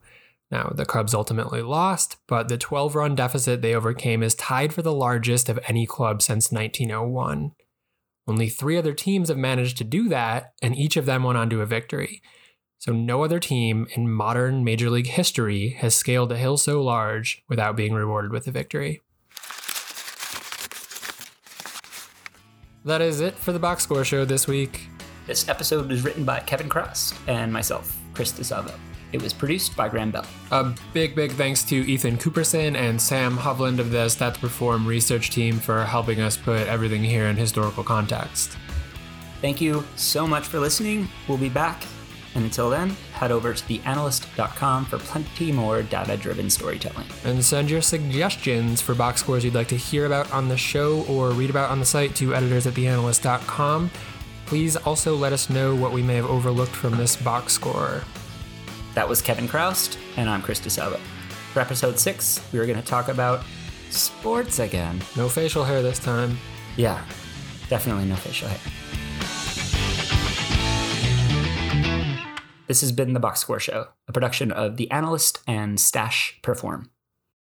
Now, 0.50 0.72
the 0.74 0.86
Cubs 0.86 1.12
ultimately 1.12 1.60
lost, 1.60 2.16
but 2.26 2.48
the 2.48 2.56
12 2.56 2.94
run 2.94 3.14
deficit 3.14 3.60
they 3.60 3.74
overcame 3.74 4.22
is 4.22 4.34
tied 4.34 4.72
for 4.72 4.80
the 4.80 4.94
largest 4.94 5.48
of 5.48 5.58
any 5.68 5.86
club 5.86 6.22
since 6.22 6.50
1901. 6.50 7.52
Only 8.28 8.48
three 8.48 8.76
other 8.76 8.92
teams 8.92 9.28
have 9.28 9.38
managed 9.38 9.78
to 9.78 9.84
do 9.84 10.08
that, 10.08 10.52
and 10.60 10.74
each 10.74 10.96
of 10.96 11.06
them 11.06 11.22
went 11.22 11.38
on 11.38 11.48
to 11.50 11.60
a 11.60 11.66
victory. 11.66 12.22
So, 12.78 12.92
no 12.92 13.22
other 13.22 13.38
team 13.38 13.86
in 13.94 14.10
modern 14.10 14.64
Major 14.64 14.90
League 14.90 15.06
history 15.06 15.70
has 15.78 15.94
scaled 15.94 16.32
a 16.32 16.36
hill 16.36 16.56
so 16.56 16.82
large 16.82 17.42
without 17.48 17.76
being 17.76 17.94
rewarded 17.94 18.32
with 18.32 18.46
a 18.46 18.50
victory. 18.50 19.02
That 22.84 23.00
is 23.00 23.20
it 23.20 23.34
for 23.34 23.52
the 23.52 23.58
Box 23.58 23.82
Score 23.82 24.04
Show 24.04 24.24
this 24.24 24.46
week. 24.46 24.88
This 25.26 25.48
episode 25.48 25.88
was 25.88 26.04
written 26.04 26.24
by 26.24 26.40
Kevin 26.40 26.68
Chroust 26.68 27.16
and 27.26 27.52
myself, 27.52 27.96
Chris 28.14 28.32
DeSalvo. 28.32 28.72
It 29.12 29.22
was 29.22 29.32
produced 29.32 29.76
by 29.76 29.88
Graham 29.88 30.10
Bell. 30.10 30.26
A 30.50 30.74
big, 30.92 31.14
big 31.14 31.32
thanks 31.32 31.62
to 31.64 31.76
Ethan 31.76 32.18
Cooperson 32.18 32.76
and 32.76 33.00
Sam 33.00 33.36
Hovland 33.38 33.78
of 33.78 33.90
the 33.90 34.06
Stats 34.06 34.38
Perform 34.38 34.86
research 34.86 35.30
team 35.30 35.58
for 35.58 35.84
helping 35.84 36.20
us 36.20 36.36
put 36.36 36.66
everything 36.66 37.04
here 37.04 37.26
in 37.26 37.36
historical 37.36 37.84
context. 37.84 38.56
Thank 39.40 39.60
you 39.60 39.84
so 39.96 40.26
much 40.26 40.46
for 40.46 40.58
listening. 40.58 41.08
We'll 41.28 41.38
be 41.38 41.48
back 41.48 41.84
And 42.36 42.44
until 42.44 42.68
then, 42.68 42.90
head 43.14 43.32
over 43.32 43.54
to 43.54 43.64
theanalyst.com 43.64 44.84
for 44.84 44.98
plenty 44.98 45.52
more 45.52 45.82
data 45.82 46.18
driven 46.18 46.50
storytelling. 46.50 47.06
And 47.24 47.42
send 47.42 47.70
your 47.70 47.80
suggestions 47.80 48.82
for 48.82 48.94
box 48.94 49.20
scores 49.20 49.42
you'd 49.42 49.54
like 49.54 49.68
to 49.68 49.76
hear 49.76 50.04
about 50.04 50.30
on 50.32 50.48
the 50.48 50.56
show 50.58 51.06
or 51.08 51.30
read 51.30 51.48
about 51.48 51.70
on 51.70 51.80
the 51.80 51.86
site 51.86 52.14
to 52.16 52.34
editors 52.34 52.66
at 52.66 52.74
theanalyst.com. 52.74 53.90
Please 54.44 54.76
also 54.76 55.16
let 55.16 55.32
us 55.32 55.48
know 55.48 55.74
what 55.74 55.92
we 55.92 56.02
may 56.02 56.16
have 56.16 56.26
overlooked 56.26 56.72
from 56.76 56.98
this 56.98 57.16
box 57.16 57.54
score. 57.54 58.02
That 58.96 59.06
was 59.06 59.20
Kevin 59.20 59.46
Chroust, 59.46 59.98
and 60.16 60.30
I'm 60.30 60.40
Chris 60.40 60.58
DeSalvo. 60.58 60.98
For 61.52 61.60
episode 61.60 61.98
six, 61.98 62.40
we 62.50 62.58
were 62.58 62.64
going 62.64 62.80
to 62.80 62.86
talk 62.86 63.08
about 63.08 63.44
sports 63.90 64.58
again. 64.58 65.02
No 65.18 65.28
facial 65.28 65.64
hair 65.64 65.82
this 65.82 65.98
time. 65.98 66.38
Yeah, 66.78 67.04
definitely 67.68 68.06
no 68.06 68.16
facial 68.16 68.48
hair. 68.48 68.58
This 72.68 72.80
has 72.80 72.90
been 72.90 73.12
The 73.12 73.20
Box 73.20 73.40
Score 73.40 73.60
Show, 73.60 73.88
a 74.08 74.12
production 74.12 74.50
of 74.50 74.78
The 74.78 74.90
Analyst 74.90 75.42
and 75.46 75.76
Stats 75.76 76.32
Perform. 76.40 76.88